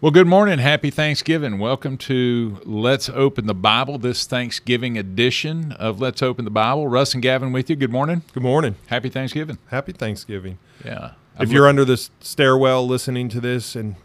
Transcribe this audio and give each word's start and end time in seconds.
Well, 0.00 0.12
good 0.12 0.28
morning. 0.28 0.60
Happy 0.60 0.90
Thanksgiving. 0.90 1.58
Welcome 1.58 1.98
to 1.98 2.60
Let's 2.64 3.08
Open 3.08 3.48
the 3.48 3.54
Bible, 3.54 3.98
this 3.98 4.26
Thanksgiving 4.26 4.96
edition 4.96 5.72
of 5.72 6.00
Let's 6.00 6.22
Open 6.22 6.44
the 6.44 6.52
Bible. 6.52 6.86
Russ 6.86 7.14
and 7.14 7.22
Gavin 7.22 7.50
with 7.50 7.68
you. 7.68 7.74
Good 7.74 7.90
morning. 7.90 8.22
Good 8.32 8.44
morning. 8.44 8.76
Happy 8.86 9.08
Thanksgiving. 9.08 9.58
Happy 9.70 9.90
Thanksgiving. 9.90 10.60
Yeah. 10.84 11.14
If 11.40 11.50
you're 11.50 11.66
under 11.66 11.84
the 11.84 11.96
stairwell 12.20 12.86
listening 12.86 13.28
to 13.30 13.40
this, 13.40 13.74
and 13.74 13.96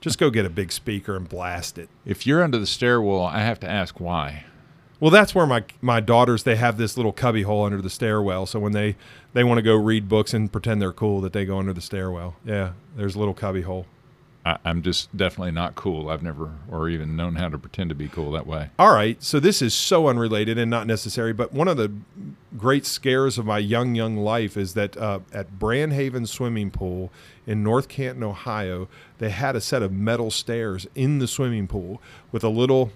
just 0.00 0.20
go 0.20 0.30
get 0.30 0.46
a 0.46 0.50
big 0.50 0.70
speaker 0.70 1.16
and 1.16 1.28
blast 1.28 1.78
it. 1.78 1.88
if 2.06 2.24
you're 2.24 2.40
under 2.40 2.58
the 2.58 2.66
stairwell, 2.66 3.24
I 3.24 3.40
have 3.40 3.58
to 3.58 3.68
ask 3.68 3.98
why. 3.98 4.44
Well, 5.00 5.10
that's 5.10 5.34
where 5.34 5.46
my 5.46 5.64
my 5.80 5.98
daughters 5.98 6.44
they 6.44 6.54
have 6.54 6.78
this 6.78 6.96
little 6.96 7.12
cubby 7.12 7.42
hole 7.42 7.64
under 7.64 7.82
the 7.82 7.90
stairwell. 7.90 8.46
So 8.46 8.60
when 8.60 8.70
they 8.70 8.94
they 9.32 9.42
want 9.42 9.58
to 9.58 9.62
go 9.62 9.74
read 9.74 10.08
books 10.08 10.32
and 10.32 10.52
pretend 10.52 10.80
they're 10.80 10.92
cool, 10.92 11.20
that 11.22 11.32
they 11.32 11.44
go 11.44 11.58
under 11.58 11.72
the 11.72 11.80
stairwell. 11.80 12.36
Yeah, 12.44 12.74
there's 12.96 13.16
a 13.16 13.18
little 13.18 13.34
cubby 13.34 13.62
hole. 13.62 13.86
I, 14.44 14.58
I'm 14.64 14.82
just 14.82 15.16
definitely 15.16 15.52
not 15.52 15.74
cool. 15.74 16.08
I've 16.08 16.22
never 16.22 16.50
or 16.70 16.88
even 16.88 17.16
known 17.16 17.36
how 17.36 17.48
to 17.48 17.58
pretend 17.58 17.90
to 17.90 17.94
be 17.94 18.08
cool 18.08 18.32
that 18.32 18.46
way. 18.46 18.70
All 18.78 18.92
right, 18.92 19.22
so 19.22 19.38
this 19.38 19.62
is 19.62 19.74
so 19.74 20.08
unrelated 20.08 20.58
and 20.58 20.70
not 20.70 20.86
necessary, 20.86 21.32
but 21.32 21.52
one 21.52 21.68
of 21.68 21.76
the 21.76 21.92
great 22.56 22.84
scares 22.84 23.38
of 23.38 23.46
my 23.46 23.58
young, 23.58 23.94
young 23.94 24.16
life 24.16 24.56
is 24.56 24.74
that 24.74 24.96
uh, 24.96 25.20
at 25.32 25.58
Brandhaven 25.58 26.26
Swimming 26.26 26.70
Pool 26.70 27.10
in 27.46 27.62
North 27.62 27.88
Canton, 27.88 28.22
Ohio, 28.22 28.88
they 29.18 29.30
had 29.30 29.56
a 29.56 29.60
set 29.60 29.82
of 29.82 29.92
metal 29.92 30.30
stairs 30.30 30.86
in 30.94 31.18
the 31.18 31.28
swimming 31.28 31.66
pool 31.66 32.00
with 32.30 32.44
a 32.44 32.48
little, 32.48 32.92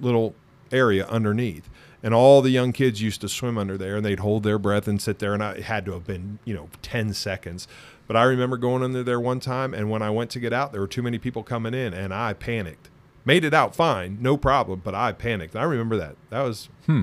little 0.00 0.34
area 0.72 1.06
underneath. 1.06 1.68
And 2.02 2.12
all 2.12 2.42
the 2.42 2.50
young 2.50 2.72
kids 2.72 3.00
used 3.00 3.22
to 3.22 3.30
swim 3.30 3.56
under 3.56 3.78
there 3.78 3.96
and 3.96 4.04
they'd 4.04 4.20
hold 4.20 4.42
their 4.42 4.58
breath 4.58 4.86
and 4.86 5.00
sit 5.00 5.20
there. 5.20 5.32
And 5.32 5.42
I, 5.42 5.52
it 5.52 5.62
had 5.62 5.86
to 5.86 5.92
have 5.92 6.06
been, 6.06 6.38
you 6.44 6.52
know, 6.52 6.68
10 6.82 7.14
seconds. 7.14 7.66
But 8.06 8.16
I 8.16 8.24
remember 8.24 8.56
going 8.56 8.82
under 8.82 9.02
there 9.02 9.20
one 9.20 9.40
time. 9.40 9.72
And 9.74 9.90
when 9.90 10.02
I 10.02 10.10
went 10.10 10.30
to 10.32 10.40
get 10.40 10.52
out, 10.52 10.72
there 10.72 10.80
were 10.80 10.88
too 10.88 11.02
many 11.02 11.18
people 11.18 11.42
coming 11.42 11.74
in 11.74 11.94
and 11.94 12.12
I 12.12 12.32
panicked. 12.34 12.90
Made 13.24 13.44
it 13.44 13.54
out 13.54 13.74
fine, 13.74 14.18
no 14.20 14.36
problem, 14.36 14.82
but 14.84 14.94
I 14.94 15.12
panicked. 15.12 15.56
I 15.56 15.62
remember 15.62 15.96
that. 15.96 16.16
That 16.28 16.42
was 16.42 16.68
hmm. 16.84 17.02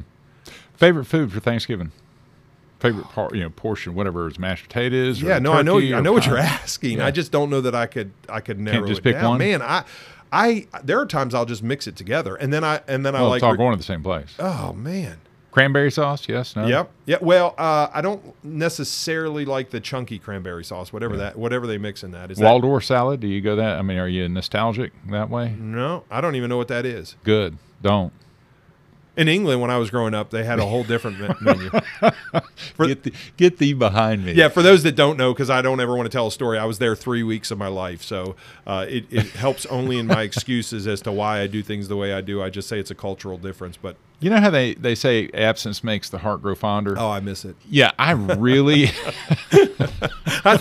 Favorite 0.75 1.05
food 1.05 1.31
for 1.31 1.39
Thanksgiving? 1.39 1.91
Favorite 2.79 3.05
part, 3.09 3.35
you 3.35 3.41
know, 3.41 3.49
portion, 3.49 3.93
whatever 3.93 4.27
is 4.27 4.39
mashed 4.39 4.67
potatoes. 4.67 5.21
or 5.21 5.27
yeah. 5.27 5.39
No, 5.39 5.53
I 5.53 5.61
know. 5.61 5.77
I 5.77 6.01
know 6.01 6.13
what 6.13 6.25
you're 6.25 6.37
asking. 6.37 6.97
Yeah. 6.97 7.05
I 7.05 7.11
just 7.11 7.31
don't 7.31 7.49
know 7.51 7.61
that 7.61 7.75
I 7.75 7.85
could. 7.85 8.11
I 8.27 8.39
could 8.39 8.59
narrow 8.59 8.87
just 8.87 9.01
it 9.01 9.03
pick 9.03 9.15
down. 9.15 9.29
one? 9.29 9.37
Man, 9.37 9.61
I, 9.61 9.83
I. 10.31 10.67
There 10.83 10.99
are 10.99 11.05
times 11.05 11.35
I'll 11.35 11.45
just 11.45 11.61
mix 11.61 11.85
it 11.85 11.95
together, 11.95 12.35
and 12.35 12.51
then 12.51 12.63
I 12.63 12.81
and 12.87 13.05
then 13.05 13.15
I 13.15 13.21
like. 13.21 13.37
it's 13.37 13.43
all 13.43 13.55
going 13.55 13.73
to 13.73 13.77
the 13.77 13.83
same 13.83 14.01
place. 14.01 14.33
oh 14.39 14.73
man. 14.73 15.19
Cranberry 15.51 15.91
sauce? 15.91 16.27
Yes. 16.29 16.55
No. 16.55 16.65
Yep. 16.65 16.91
Yeah. 17.05 17.17
Well, 17.21 17.53
uh, 17.57 17.89
I 17.93 18.01
don't 18.01 18.33
necessarily 18.43 19.43
like 19.43 19.69
the 19.69 19.81
chunky 19.81 20.17
cranberry 20.17 20.63
sauce. 20.63 20.93
Whatever 20.93 21.17
that. 21.17 21.37
Whatever 21.37 21.67
they 21.67 21.77
mix 21.77 22.03
in 22.03 22.11
that 22.11 22.31
is. 22.31 22.37
that, 22.37 22.45
Waldorf 22.45 22.85
salad? 22.85 23.19
Do 23.19 23.27
you 23.27 23.41
go 23.41 23.57
that? 23.57 23.77
I 23.77 23.81
mean, 23.81 23.97
are 23.97 24.07
you 24.07 24.27
nostalgic 24.29 24.93
that 25.09 25.29
way? 25.29 25.53
no, 25.59 26.05
I 26.09 26.21
don't 26.21 26.35
even 26.35 26.49
know 26.49 26.57
what 26.57 26.69
that 26.69 26.85
is. 26.85 27.15
Good. 27.23 27.57
Don't. 27.81 28.13
In 29.17 29.27
England, 29.27 29.59
when 29.59 29.69
I 29.69 29.77
was 29.77 29.89
growing 29.89 30.13
up, 30.13 30.29
they 30.29 30.45
had 30.45 30.59
a 30.59 30.65
whole 30.65 30.85
different 30.85 31.19
menu. 31.41 31.69
For- 32.75 32.87
get 32.87 33.03
the, 33.03 33.13
get 33.35 33.57
thee 33.57 33.73
behind 33.73 34.23
me. 34.23 34.31
Yeah, 34.31 34.47
for 34.47 34.61
those 34.61 34.83
that 34.83 34.95
don't 34.95 35.17
know, 35.17 35.33
because 35.33 35.49
I 35.49 35.61
don't 35.61 35.81
ever 35.81 35.97
want 35.97 36.05
to 36.05 36.09
tell 36.09 36.27
a 36.27 36.31
story, 36.31 36.57
I 36.57 36.63
was 36.63 36.79
there 36.79 36.95
three 36.95 37.21
weeks 37.21 37.51
of 37.51 37.57
my 37.57 37.67
life, 37.67 38.01
so 38.03 38.37
uh, 38.65 38.85
it, 38.87 39.05
it 39.11 39.25
helps 39.31 39.65
only 39.65 39.99
in 39.99 40.07
my 40.07 40.21
excuses 40.31 40.87
as 40.87 41.01
to 41.01 41.11
why 41.11 41.41
I 41.41 41.47
do 41.47 41.61
things 41.61 41.89
the 41.89 41.97
way 41.97 42.13
I 42.13 42.21
do. 42.21 42.41
I 42.41 42.49
just 42.49 42.69
say 42.69 42.79
it's 42.79 42.89
a 42.89 42.95
cultural 42.95 43.37
difference, 43.37 43.75
but 43.75 43.97
You 44.21 44.29
know 44.29 44.39
how 44.39 44.49
they, 44.51 44.75
they 44.75 44.95
say 44.95 45.29
absence 45.33 45.83
makes 45.83 46.09
the 46.09 46.19
heart 46.19 46.41
grow 46.41 46.55
fonder? 46.55 46.95
oh, 46.97 47.09
I 47.09 47.19
miss 47.19 47.43
it. 47.43 47.55
Yeah, 47.69 47.91
I 47.99 48.11
really. 48.11 48.85
I 50.43 50.57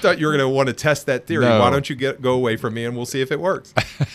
thought 0.00 0.18
you 0.18 0.26
were 0.26 0.32
going 0.32 0.38
to 0.40 0.48
want 0.48 0.68
to 0.68 0.72
test 0.72 1.06
that 1.06 1.26
theory. 1.26 1.44
No. 1.44 1.60
Why 1.60 1.70
don't 1.70 1.88
you 1.88 1.96
get 1.96 2.20
go 2.20 2.32
away 2.34 2.56
from 2.56 2.74
me 2.74 2.84
and 2.84 2.96
we'll 2.96 3.06
see 3.06 3.20
if 3.20 3.30
it 3.30 3.40
works? 3.40 3.72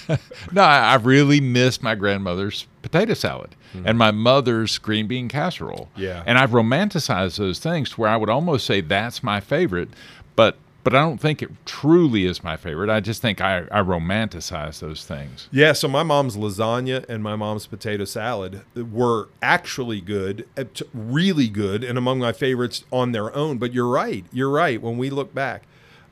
no, 0.52 0.62
I, 0.62 0.94
I 0.94 0.96
really 0.96 1.40
miss 1.42 1.82
my 1.82 1.96
grandmother's 1.96 2.68
potato 2.82 3.14
salad 3.14 3.56
Mm-hmm. 3.74 3.88
and 3.88 3.98
my 3.98 4.12
mother's 4.12 4.78
green 4.78 5.08
bean 5.08 5.28
casserole. 5.28 5.90
Yeah. 5.96 6.22
And 6.28 6.38
I've 6.38 6.52
romanticized 6.52 7.38
those 7.40 7.58
things 7.58 7.90
to 7.90 8.02
where 8.02 8.10
I 8.12 8.16
would 8.16 8.30
almost 8.30 8.68
say 8.68 8.82
that's 8.82 9.24
my 9.24 9.40
favorite, 9.40 9.90
but 10.36 10.58
but 10.84 10.94
I 10.94 11.00
don't 11.00 11.18
think 11.20 11.42
it 11.42 11.50
truly 11.66 12.26
is 12.26 12.44
my 12.44 12.58
favorite. 12.58 12.90
I 12.90 13.00
just 13.00 13.22
think 13.22 13.40
I, 13.42 13.60
I 13.72 13.82
romanticize 13.82 14.80
those 14.80 15.06
things. 15.06 15.48
Yeah, 15.52 15.74
so 15.74 15.88
my 15.88 16.04
mom's 16.04 16.36
lasagna 16.36 17.08
and 17.08 17.24
my 17.24 17.36
mom's 17.36 17.68
potato 17.68 18.06
salad 18.06 18.62
were 18.76 19.30
actually 19.42 20.02
good, 20.02 20.48
uh, 20.58 20.66
really 20.94 21.48
good, 21.48 21.84
and 21.84 21.98
among 21.98 22.20
my 22.20 22.34
favorites 22.34 22.84
on 22.92 23.12
their 23.14 23.34
own. 23.36 23.58
But 23.58 23.74
you're 23.74 23.88
right. 23.88 24.26
You're 24.34 24.50
right. 24.52 24.82
When 24.82 24.98
we 24.98 25.10
look 25.10 25.34
back, 25.34 25.64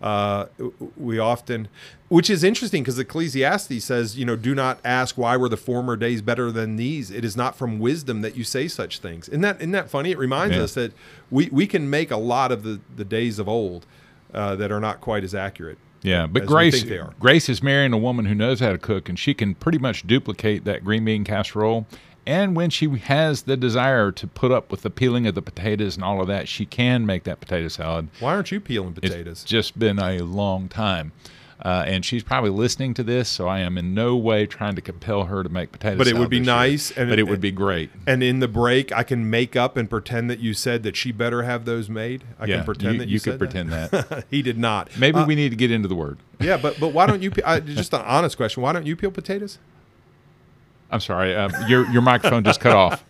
uh, 0.02 0.48
we 0.98 1.20
often, 1.20 1.68
which 2.10 2.30
is 2.30 2.44
interesting 2.44 2.82
because 2.82 2.98
Ecclesiastes 2.98 3.84
says, 3.84 4.18
you 4.18 4.26
know, 4.26 4.36
do 4.36 4.56
not 4.56 4.80
ask 4.84 5.16
why 5.18 5.38
were 5.38 5.50
the 5.50 5.58
former 5.58 5.96
days 5.96 6.22
better 6.24 6.52
than 6.52 6.76
these. 6.78 7.12
It 7.12 7.24
is 7.24 7.38
not 7.38 7.56
from 7.56 7.78
wisdom 7.78 8.22
that 8.22 8.36
you 8.36 8.44
say 8.44 8.68
such 8.68 8.98
things. 9.00 9.28
Isn't 9.30 9.42
that, 9.42 9.58
isn't 9.58 9.72
that 9.74 9.90
funny? 9.92 10.10
It 10.12 10.18
reminds 10.18 10.56
Yeah. 10.56 10.64
us 10.64 10.74
that 10.74 10.94
we, 11.30 11.50
we 11.52 11.68
can 11.68 11.88
make 11.90 12.10
a 12.10 12.18
lot 12.18 12.52
of 12.52 12.64
the, 12.64 12.80
the 12.96 13.06
days 13.06 13.38
of 13.38 13.48
old 13.48 13.86
uh, 14.34 14.56
that 14.56 14.72
are 14.72 14.80
not 14.80 15.02
quite 15.02 15.24
as 15.24 15.36
accurate. 15.36 15.78
Yeah, 16.04 16.28
but 16.28 16.46
Grace 16.46 16.76
think 16.76 16.90
they 16.90 16.98
are. 16.98 17.14
Grace 17.20 17.48
is 17.48 17.62
marrying 17.62 17.94
a 17.94 17.98
woman 17.98 18.26
who 18.26 18.34
knows 18.34 18.60
how 18.60 18.72
to 18.72 18.78
cook, 18.78 19.08
and 19.08 19.20
she 19.20 19.34
can 19.34 19.54
pretty 19.56 19.78
much 19.78 20.06
duplicate 20.08 20.66
that 20.66 20.84
green 20.84 21.06
bean 21.06 21.24
casserole. 21.24 21.86
And 22.26 22.56
when 22.56 22.70
she 22.70 22.88
has 22.88 23.44
the 23.44 23.58
desire 23.58 24.12
to 24.12 24.28
put 24.28 24.52
up 24.52 24.72
with 24.72 24.84
the 24.84 24.90
peeling 24.90 25.26
of 25.26 25.34
the 25.34 25.42
potatoes 25.42 25.96
and 25.96 26.04
all 26.04 26.22
of 26.22 26.28
that, 26.28 26.48
she 26.48 26.66
can 26.66 27.06
make 27.06 27.24
that 27.24 27.40
potato 27.40 27.68
salad. 27.68 28.10
Why 28.20 28.36
aren't 28.36 28.52
you 28.52 28.60
peeling 28.60 28.94
potatoes? 28.94 29.12
It's 29.12 29.16
potatoes? 29.16 29.44
just 29.44 29.80
been 29.80 30.00
a 30.00 30.20
long 30.20 30.70
time. 30.70 31.14
Uh, 31.64 31.84
and 31.86 32.04
she's 32.04 32.24
probably 32.24 32.50
listening 32.50 32.92
to 32.96 33.04
this, 33.04 33.30
so 33.30 33.48
I 33.48 33.60
am 33.60 33.78
in 33.78 33.94
no 33.94 34.16
way 34.18 34.48
trying 34.48 34.74
to 34.76 34.82
compel 34.82 35.26
her 35.26 35.44
to 35.44 35.50
make 35.50 35.72
potato 35.72 35.96
But 35.96 36.08
it 36.08 36.18
would 36.18 36.28
be 36.30 36.40
this 36.40 36.48
year. 36.48 36.56
nice, 36.56 36.90
and 36.92 37.10
but 37.10 37.20
it- 37.20 37.22
it 37.22 37.28
would 37.30 37.40
be 37.40 37.52
great. 37.52 37.92
And 38.08 38.24
in 38.24 38.40
the 38.40 38.48
break, 38.48 38.92
I 38.92 39.04
can 39.04 39.30
make 39.30 39.56
up 39.56 39.78
and 39.78 39.88
pretend 39.88 40.28
that 40.32 40.40
you 40.40 40.56
said 40.56 40.82
that 40.82 40.96
she 40.96 41.12
better 41.12 41.44
have 41.44 41.66
those 41.66 41.88
made. 41.88 42.24
I 42.40 42.46
yeah, 42.46 42.56
can 42.58 42.66
pretend 42.66 42.94
you, 42.94 43.00
that 43.02 43.08
you, 43.10 43.14
you 43.14 43.20
could 43.20 43.38
pretend 43.38 43.72
that. 43.72 43.92
that. 43.92 44.26
he 44.32 44.42
did 44.42 44.58
not. 44.58 44.90
Maybe 44.98 45.20
Uh, 45.20 45.26
we 45.28 45.36
need 45.36 45.50
to 45.50 45.56
get 45.56 45.70
into 45.70 45.88
the 45.88 45.94
word. 45.96 46.18
yeah, 46.40 46.58
but 46.58 46.80
but 46.80 46.94
why 46.94 47.06
don't 47.06 47.22
you? 47.22 47.32
I, 47.46 47.60
just 47.60 47.94
an 47.94 48.02
honest 48.02 48.38
question. 48.38 48.64
Why 48.64 48.74
don't 48.74 48.88
you 48.88 48.96
peel 48.96 49.12
potatoes? 49.12 49.60
I'm 50.90 51.00
sorry, 51.00 51.36
uh, 51.36 51.68
your 51.68 51.88
your 51.92 52.02
microphone 52.02 52.44
just 52.44 52.60
cut 52.60 52.76
off. 52.76 53.04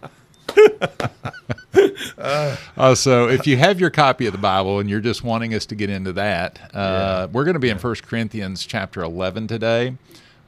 Uh, 2.18 2.96
so, 2.96 3.28
if 3.30 3.48
you 3.48 3.58
have 3.58 3.80
your 3.80 3.90
copy 3.90 4.26
of 4.26 4.32
the 4.32 4.40
Bible 4.40 4.80
and 4.80 4.90
you're 4.90 5.00
just 5.02 5.24
wanting 5.24 5.54
us 5.54 5.66
to 5.68 5.76
get 5.76 5.90
into 5.90 6.14
that, 6.14 6.60
uh, 6.74 7.28
we're 7.32 7.44
going 7.44 7.56
to 7.56 7.60
be 7.60 7.70
in 7.70 7.78
1 7.78 7.96
Corinthians 8.04 8.66
chapter 8.66 9.02
11 9.02 9.48
today, 9.48 9.96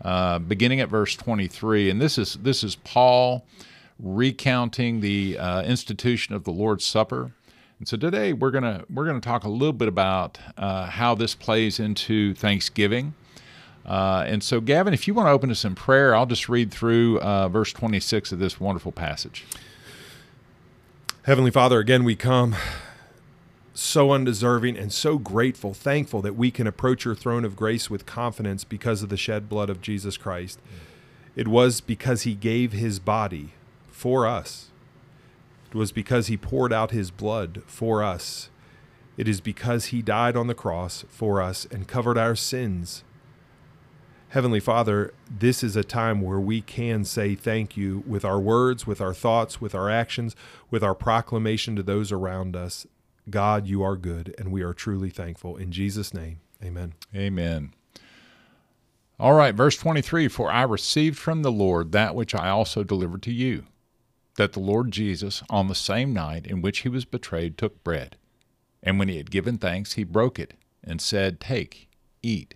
uh, 0.04 0.40
beginning 0.40 0.80
at 0.80 0.90
verse 0.90 1.16
23, 1.16 1.90
and 1.90 2.02
this 2.02 2.18
is 2.18 2.36
this 2.36 2.64
is 2.64 2.76
Paul 2.76 3.46
recounting 4.00 5.00
the 5.00 5.38
uh, 5.38 5.64
institution 5.64 6.36
of 6.36 6.44
the 6.44 6.52
Lord's 6.52 6.86
Supper. 6.86 7.32
And 7.80 7.88
so 7.88 7.98
today 7.98 8.34
we're 8.34 8.52
gonna 8.52 8.86
we're 8.90 9.06
gonna 9.06 9.20
talk 9.20 9.44
a 9.44 9.50
little 9.50 9.74
bit 9.74 9.88
about 9.88 10.40
uh, 10.58 10.86
how 10.86 11.16
this 11.16 11.36
plays 11.36 11.80
into 11.80 12.34
Thanksgiving. 12.36 13.14
Uh, 13.86 14.24
and 14.26 14.42
so, 14.42 14.62
Gavin, 14.62 14.94
if 14.94 15.08
you 15.08 15.14
want 15.14 15.28
to 15.28 15.32
open 15.32 15.52
us 15.52 15.66
in 15.66 15.76
prayer, 15.76 16.16
I'll 16.16 16.26
just 16.26 16.48
read 16.48 16.72
through 16.72 17.20
uh, 17.20 17.50
verse 17.50 17.74
26 17.74 18.32
of 18.32 18.40
this 18.40 18.60
wonderful 18.60 18.94
passage. 18.94 19.44
Heavenly 21.26 21.52
Father, 21.52 21.80
again 21.80 22.04
we 22.04 22.18
come 22.18 22.54
so 23.74 24.12
undeserving 24.12 24.78
and 24.78 24.92
so 24.92 25.18
grateful, 25.18 25.74
thankful 25.74 26.22
that 26.22 26.36
we 26.36 26.52
can 26.52 26.68
approach 26.68 27.06
your 27.06 27.16
throne 27.16 27.46
of 27.46 27.56
grace 27.56 27.90
with 27.90 28.06
confidence 28.06 28.66
because 28.66 29.02
of 29.02 29.08
the 29.08 29.16
shed 29.16 29.48
blood 29.48 29.70
of 29.70 29.80
Jesus 29.80 30.18
Christ. 30.18 30.60
It 31.38 31.48
was 31.48 31.80
because 31.80 32.24
he 32.24 32.36
gave 32.36 32.74
his 32.74 33.00
body 33.00 33.54
for 33.90 34.28
us. 34.28 34.68
It 35.72 35.76
was 35.76 35.94
because 35.94 36.28
he 36.28 36.36
poured 36.36 36.74
out 36.74 36.92
his 36.92 37.10
blood 37.10 37.64
for 37.68 38.04
us. 38.04 38.50
It 39.16 39.30
is 39.30 39.40
because 39.40 39.86
he 39.86 40.02
died 40.02 40.36
on 40.36 40.48
the 40.48 40.54
cross 40.54 41.06
for 41.08 41.42
us 41.42 41.66
and 41.72 41.88
covered 41.88 42.18
our 42.18 42.36
sins. 42.36 43.06
Heavenly 44.34 44.62
Father, 44.62 45.14
this 45.30 45.64
is 45.64 45.76
a 45.76 45.84
time 45.84 46.20
where 46.20 46.40
we 46.40 46.60
can 46.60 47.06
say 47.06 47.36
thank 47.36 47.78
you 47.78 48.04
with 48.08 48.26
our 48.26 48.40
words, 48.40 48.88
with 48.88 49.00
our 49.00 49.14
thoughts, 49.14 49.62
with 49.62 49.76
our 49.76 49.92
actions, 49.92 50.36
with 50.72 50.84
our 50.84 50.96
proclamation 50.96 51.76
to 51.76 51.84
those 51.84 52.12
around 52.12 52.56
us. 52.56 52.88
God, 53.30 53.68
you 53.68 53.84
are 53.84 53.96
good, 53.96 54.34
and 54.40 54.52
we 54.52 54.64
are 54.64 54.74
truly 54.74 55.12
thankful. 55.12 55.56
In 55.56 55.72
Jesus' 55.72 56.16
name, 56.16 56.40
amen. 56.64 56.94
Amen. 57.16 57.76
All 59.20 59.34
right, 59.36 59.54
verse 59.54 59.78
23 59.78 60.28
For 60.30 60.52
I 60.52 60.64
received 60.64 61.20
from 61.20 61.44
the 61.44 61.52
Lord 61.52 61.92
that 61.92 62.16
which 62.16 62.34
I 62.34 62.50
also 62.50 62.84
delivered 62.84 63.22
to 63.22 63.32
you, 63.32 63.66
that 64.38 64.54
the 64.54 64.60
Lord 64.60 64.90
Jesus, 64.90 65.44
on 65.48 65.68
the 65.68 65.76
same 65.76 66.12
night 66.12 66.48
in 66.48 66.64
which 66.64 66.80
he 66.80 66.90
was 66.90 67.06
betrayed, 67.06 67.56
took 67.56 67.84
bread. 67.84 68.18
And 68.82 68.98
when 68.98 69.10
he 69.10 69.18
had 69.18 69.30
given 69.30 69.60
thanks, 69.60 69.94
he 69.94 70.04
broke 70.04 70.40
it, 70.40 70.56
and 70.84 71.00
said, 71.00 71.40
Take, 71.40 71.88
eat. 72.24 72.56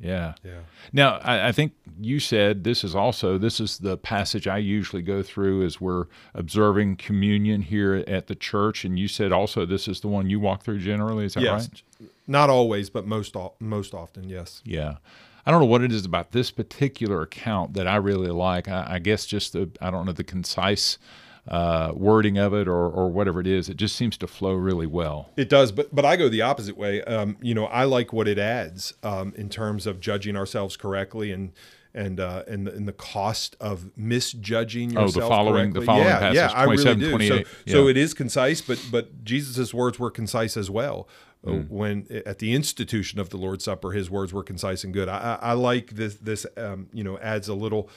Yeah. 0.00 0.34
Yeah. 0.44 0.60
Now, 0.92 1.18
I, 1.22 1.48
I, 1.48 1.52
think 1.52 1.72
you 2.00 2.20
said 2.20 2.64
this 2.64 2.84
is 2.84 2.94
also 2.94 3.36
this 3.36 3.58
is 3.60 3.78
the 3.78 3.96
passage 3.96 4.46
I 4.46 4.58
usually 4.58 5.02
go 5.02 5.22
through 5.22 5.64
as 5.64 5.80
we're 5.80 6.06
observing 6.34 6.96
communion 6.96 7.62
here 7.62 8.04
at 8.06 8.28
the 8.28 8.34
church, 8.34 8.84
and 8.84 8.98
you 8.98 9.08
said 9.08 9.32
also 9.32 9.66
this 9.66 9.88
is 9.88 10.00
the 10.00 10.08
one 10.08 10.30
you 10.30 10.38
walk 10.38 10.62
through 10.62 10.78
generally. 10.78 11.24
Is 11.24 11.34
that 11.34 11.42
yes. 11.42 11.68
right? 12.00 12.10
Not 12.26 12.50
always, 12.50 12.90
but 12.90 13.06
most 13.06 13.34
most 13.58 13.94
often, 13.94 14.28
yes. 14.28 14.62
Yeah. 14.64 14.96
I 15.44 15.50
don't 15.50 15.60
know 15.60 15.66
what 15.66 15.82
it 15.82 15.92
is 15.92 16.04
about 16.04 16.32
this 16.32 16.50
particular 16.50 17.22
account 17.22 17.72
that 17.72 17.88
I 17.88 17.96
really 17.96 18.30
like. 18.30 18.68
I, 18.68 18.84
I 18.86 18.98
guess 18.98 19.24
just 19.26 19.54
the 19.54 19.70
I 19.80 19.90
don't 19.90 20.06
know 20.06 20.12
the 20.12 20.24
concise 20.24 20.98
uh, 21.48 21.92
wording 21.94 22.36
of 22.36 22.52
it 22.52 22.68
or, 22.68 22.88
or 22.88 23.08
whatever 23.08 23.40
it 23.40 23.46
is. 23.46 23.68
It 23.68 23.76
just 23.76 23.96
seems 23.96 24.16
to 24.18 24.26
flow 24.26 24.52
really 24.52 24.86
well. 24.86 25.30
It 25.36 25.48
does, 25.48 25.72
but 25.72 25.94
but 25.94 26.04
I 26.04 26.16
go 26.16 26.28
the 26.28 26.42
opposite 26.42 26.76
way. 26.76 27.02
Um, 27.04 27.36
you 27.40 27.54
know, 27.54 27.64
I 27.66 27.84
like 27.84 28.12
what 28.12 28.28
it 28.28 28.38
adds 28.38 28.94
um, 29.02 29.32
in 29.36 29.48
terms 29.48 29.86
of 29.86 29.98
judging 30.00 30.36
ourselves 30.36 30.76
correctly 30.76 31.32
and 31.32 31.52
and 31.94 32.20
uh, 32.20 32.42
and, 32.46 32.66
the, 32.66 32.72
and 32.72 32.86
the 32.86 32.92
cost 32.92 33.56
of 33.60 33.90
misjudging 33.96 34.90
yourself. 34.90 35.16
Oh, 35.16 35.20
the 35.20 35.28
following 35.28 35.72
correctly. 35.72 35.80
the 35.80 35.86
following 35.86 36.06
yeah, 36.06 36.18
passage, 36.18 36.36
yeah, 36.36 36.52
I 36.52 36.64
really 36.64 36.96
do. 36.96 37.28
So, 37.28 37.34
yeah. 37.34 37.44
so 37.66 37.88
it 37.88 37.96
is 37.96 38.12
concise, 38.12 38.60
but 38.60 38.84
but 38.90 39.24
Jesus' 39.24 39.72
words 39.72 39.98
were 39.98 40.10
concise 40.10 40.56
as 40.56 40.70
well. 40.70 41.08
Mm. 41.46 41.70
When 41.70 42.06
at 42.26 42.40
the 42.40 42.52
institution 42.52 43.20
of 43.20 43.30
the 43.30 43.36
Lord's 43.36 43.64
Supper, 43.64 43.92
his 43.92 44.10
words 44.10 44.32
were 44.32 44.42
concise 44.42 44.82
and 44.82 44.92
good. 44.92 45.08
I, 45.08 45.38
I, 45.40 45.50
I 45.50 45.52
like 45.52 45.90
this. 45.90 46.16
This 46.16 46.44
um, 46.56 46.88
you 46.92 47.04
know 47.04 47.16
adds 47.18 47.48
a 47.48 47.54
little 47.54 47.88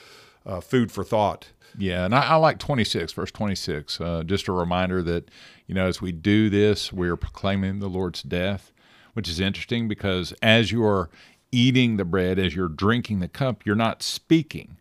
uh, 0.46 0.60
food 0.60 0.90
for 0.90 1.04
thought. 1.04 1.48
Yeah, 1.78 2.04
and 2.04 2.14
I, 2.14 2.22
I, 2.22 2.34
like 2.36 2.58
26, 2.58 3.12
verse 3.12 3.30
26. 3.30 4.00
Uh, 4.00 4.22
just 4.24 4.48
a 4.48 4.52
reminder 4.52 5.02
that, 5.02 5.30
you 5.66 5.74
know, 5.74 5.86
as 5.86 6.02
we 6.02 6.12
do 6.12 6.50
this, 6.50 6.92
we're 6.92 7.16
proclaiming 7.16 7.78
the 7.78 7.88
Lord's 7.88 8.22
death, 8.22 8.72
which 9.14 9.28
is 9.28 9.40
interesting 9.40 9.88
because 9.88 10.34
as 10.42 10.70
you 10.70 10.84
are 10.84 11.08
eating 11.50 11.96
the 11.96 12.04
bread, 12.04 12.38
as 12.38 12.54
you're 12.54 12.68
drinking 12.68 13.20
the 13.20 13.28
cup, 13.28 13.64
you're 13.64 13.74
not 13.76 14.02
speaking. 14.02 14.76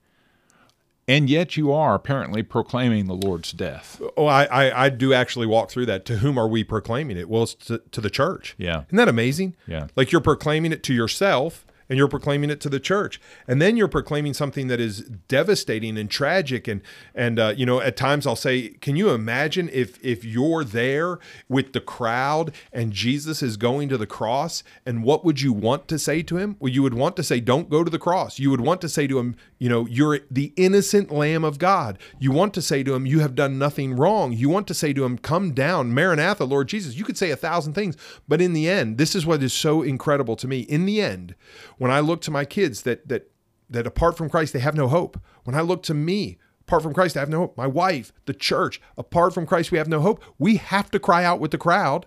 And 1.08 1.30
yet 1.30 1.58
you 1.58 1.74
are 1.74 1.96
apparently 1.96 2.44
proclaiming 2.44 3.08
the 3.08 3.16
Lord's 3.16 3.52
death. 3.52 4.02
Oh, 4.16 4.28
I, 4.28 4.46
I, 4.46 4.86
I 4.86 4.90
do 4.90 5.14
actually 5.14 5.48
walk 5.48 5.70
through 5.70 5.88
that. 5.88 6.06
To 6.06 6.18
whom 6.18 6.38
are 6.38 6.48
we 6.48 6.64
proclaiming 6.64 7.18
it? 7.18 7.28
Well, 7.28 7.44
it's 7.44 7.56
to, 7.56 7.80
to 7.92 8.00
the 8.00 8.10
church. 8.10 8.56
Yeah. 8.58 8.84
Isn't 8.88 8.98
that 8.98 9.10
amazing? 9.10 9.56
Yeah. 9.68 9.88
Like 9.96 10.12
you're 10.12 10.22
proclaiming 10.22 10.72
it 10.72 10.84
to 10.84 10.94
yourself 10.94 11.66
and 11.92 11.98
you're 11.98 12.08
proclaiming 12.08 12.50
it 12.50 12.62
to 12.62 12.70
the 12.70 12.80
church. 12.80 13.20
And 13.50 13.62
then 13.62 13.76
you're 13.76 13.90
proclaiming 13.90 14.34
something 14.34 14.68
that 14.68 14.80
is 14.80 15.02
devastating 15.28 15.98
and 15.98 16.10
tragic. 16.10 16.66
And 16.66 16.82
and 17.14 17.38
uh, 17.38 17.54
you 17.58 17.66
know 17.66 17.82
at 17.82 17.98
times 17.98 18.26
i'll 18.26 18.38
say 18.38 18.70
can 18.70 18.96
you 18.96 19.10
imagine 19.10 19.70
if 19.74 20.02
if 20.02 20.24
you're 20.24 20.64
there 20.64 21.20
with 21.50 21.74
the 21.74 21.82
crowd 21.82 22.54
and 22.72 22.94
jesus 22.94 23.44
is 23.44 23.58
going 23.58 23.90
to 23.90 23.98
the 23.98 24.08
cross? 24.08 24.64
And 24.86 25.04
what 25.04 25.26
would 25.26 25.42
you 25.42 25.52
want 25.52 25.90
to 25.90 26.00
say 26.00 26.24
to 26.24 26.38
him? 26.38 26.56
Well 26.60 26.72
you 26.72 26.82
would 26.82 26.94
want 26.94 27.18
to 27.18 27.24
say 27.24 27.42
don't 27.42 27.70
go 27.70 27.84
to 27.84 27.92
the 27.92 28.00
cross. 28.00 28.40
You 28.40 28.52
would 28.52 28.62
want 28.62 28.80
to 28.82 28.90
say 28.90 29.06
to 29.08 29.20
him 29.20 29.36
you 29.60 29.68
know 29.68 29.86
you're 29.86 30.20
the 30.32 30.54
innocent 30.56 31.12
lamb 31.12 31.44
of 31.44 31.60
god. 31.60 32.00
You 32.20 32.32
want 32.32 32.54
to 32.54 32.62
say 32.62 32.84
to 32.84 32.96
him 32.96 33.06
you 33.06 33.20
have 33.20 33.36
done 33.36 33.60
nothing 33.60 33.98
wrong. 33.98 34.32
You 34.32 34.48
want 34.48 34.66
to 34.68 34.74
say 34.74 34.94
to 34.94 35.04
him 35.04 35.18
come 35.18 35.52
down 35.52 35.94
maranatha 35.94 36.46
lord 36.46 36.70
jesus. 36.70 36.96
You 36.96 37.04
could 37.04 37.18
say 37.18 37.32
a 37.32 37.36
thousand 37.36 37.74
things. 37.74 37.98
But 38.30 38.40
in 38.40 38.54
the 38.54 38.70
end 38.70 38.98
this 38.98 39.14
is 39.14 39.26
what 39.26 39.44
is 39.44 39.52
so 39.52 39.82
incredible 39.82 40.38
to 40.38 40.48
me. 40.48 40.62
In 40.62 40.86
the 40.86 41.02
end 41.02 41.36
when 41.82 41.90
I 41.90 42.00
look 42.00 42.22
to 42.22 42.32
my 42.32 42.46
kids 42.46 42.84
that 42.84 43.08
that 43.08 43.32
that 43.68 43.88
apart 43.88 44.16
from 44.16 44.30
Christ 44.30 44.54
they 44.54 44.60
have 44.60 44.76
no 44.76 44.88
hope. 44.88 45.20
When 45.46 45.56
I 45.56 45.62
look 45.62 45.82
to 45.84 45.96
me, 45.96 46.38
apart 46.60 46.84
from 46.84 46.94
Christ 46.94 47.18
I 47.18 47.22
have 47.22 47.30
no 47.30 47.40
hope. 47.40 47.58
My 47.58 47.66
wife, 47.66 48.14
the 48.26 48.36
church, 48.36 48.80
apart 49.00 49.34
from 49.34 49.48
Christ 49.48 49.72
we 49.72 49.80
have 49.80 49.88
no 49.88 50.00
hope. 50.00 50.24
We 50.38 50.58
have 50.58 50.92
to 50.92 51.00
cry 51.00 51.26
out 51.26 51.40
with 51.40 51.50
the 51.50 51.58
crowd, 51.58 52.06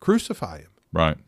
crucify 0.00 0.62
him. 0.62 0.70
Right. 0.92 1.16
I 1.16 1.22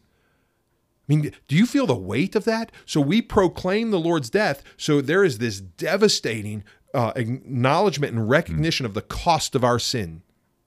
mean, 1.06 1.31
do 1.46 1.54
you 1.54 1.66
feel 1.66 1.87
the 1.87 1.94
weight 1.94 2.34
of 2.34 2.43
that? 2.46 2.72
So 2.84 3.00
we 3.00 3.22
proclaim 3.22 3.92
the 3.92 4.00
Lord's 4.00 4.28
death. 4.28 4.64
So 4.76 5.00
there 5.00 5.22
is 5.22 5.38
this 5.38 5.60
devastating 5.60 6.64
uh, 6.94 7.12
acknowledgement 7.14 8.12
and 8.12 8.28
recognition 8.28 8.87
mm. 8.87 8.88
of 8.88 8.94
the 8.94 9.02
cost 9.02 9.54
of 9.54 9.62
our 9.62 9.78
sin. 9.78 10.22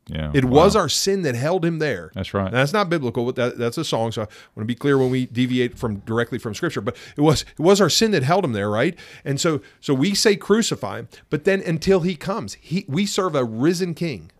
Yeah, 0.10 0.32
it 0.34 0.46
wow. 0.46 0.64
was 0.64 0.76
our 0.76 0.90
sin 0.90 1.22
that 1.24 1.36
held 1.36 1.64
him 1.64 1.80
there. 1.80 2.12
That's 2.14 2.34
right. 2.34 2.52
Now, 2.52 2.60
that's 2.60 2.74
not 2.74 2.90
biblical, 2.90 3.26
but 3.26 3.36
that, 3.36 3.58
that's 3.58 3.78
a 3.78 3.84
song. 3.84 4.12
So 4.12 4.24
I 4.24 4.26
want 4.56 4.58
to 4.58 4.66
be 4.66 4.76
clear 4.76 4.98
when 4.98 5.10
we 5.10 5.26
deviate 5.28 5.78
from 5.78 5.98
directly 6.00 6.40
from 6.40 6.54
Scripture. 6.54 6.82
But 6.82 6.98
it 7.16 7.22
was 7.22 7.42
it 7.42 7.60
was 7.60 7.80
our 7.80 7.90
sin 7.90 8.12
that 8.12 8.24
held 8.24 8.44
him 8.44 8.54
there, 8.54 8.70
right? 8.70 8.98
And 9.24 9.40
so 9.40 9.62
so 9.80 9.94
we 9.94 10.16
say 10.16 10.36
crucify 10.36 11.00
him, 11.00 11.10
but 11.30 11.44
then 11.44 11.62
until 11.62 12.02
he 12.02 12.16
comes, 12.16 12.56
he 12.56 12.86
we 12.88 13.06
serve 13.06 13.36
a 13.36 13.44
risen 13.44 13.94
King, 13.94 14.32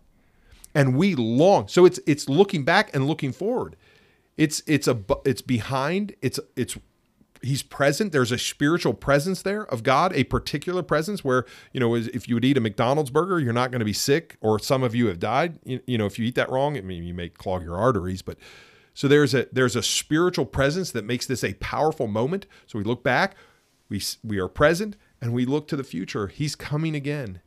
and 0.74 0.96
we 0.96 1.14
long. 1.14 1.68
So 1.68 1.84
it's 1.84 2.00
it's 2.06 2.28
looking 2.28 2.64
back 2.64 2.94
and 2.94 3.06
looking 3.06 3.32
forward. 3.32 3.76
It's 4.36 4.62
it's 4.66 4.88
a 4.88 4.98
it's 5.24 5.42
behind. 5.42 6.14
It's 6.22 6.40
it's 6.56 6.76
he's 7.42 7.62
present. 7.62 8.12
There's 8.12 8.32
a 8.32 8.38
spiritual 8.38 8.94
presence 8.94 9.42
there 9.42 9.64
of 9.66 9.82
god 9.82 10.12
a 10.14 10.24
particular 10.24 10.82
presence 10.82 11.24
where 11.24 11.44
you 11.72 11.80
know 11.80 11.94
if 11.94 12.28
you 12.28 12.34
would 12.34 12.44
eat 12.44 12.56
a 12.56 12.60
mcdonald's 12.60 13.10
burger 13.10 13.38
you're 13.38 13.52
not 13.52 13.70
going 13.70 13.80
to 13.80 13.84
be 13.84 13.92
sick 13.92 14.36
or 14.40 14.58
some 14.58 14.82
of 14.82 14.94
you 14.94 15.06
have 15.06 15.18
died. 15.18 15.58
You, 15.64 15.80
you 15.86 15.98
know 15.98 16.06
if 16.06 16.18
you 16.18 16.26
eat 16.26 16.34
that 16.34 16.50
wrong 16.50 16.76
i 16.76 16.80
mean 16.80 17.04
you 17.04 17.14
may 17.14 17.28
clog 17.28 17.62
your 17.62 17.76
arteries 17.76 18.22
but 18.22 18.38
so 18.94 19.08
there's 19.08 19.34
a 19.34 19.46
there's 19.52 19.76
a 19.76 19.82
spiritual 19.82 20.44
presence 20.44 20.90
that 20.90 21.04
makes 21.04 21.26
this 21.26 21.44
a 21.44 21.54
powerful 21.54 22.06
moment. 22.06 22.46
So 22.66 22.78
we 22.78 22.84
look 22.84 23.02
back 23.02 23.34
we 23.88 24.02
we 24.24 24.38
are 24.38 24.48
present 24.48 24.96
and 25.20 25.34
we 25.34 25.44
look 25.44 25.68
to 25.68 25.76
the 25.76 25.84
future. 25.84 26.28
He's 26.28 26.54
coming 26.54 26.94
again. 26.94 27.40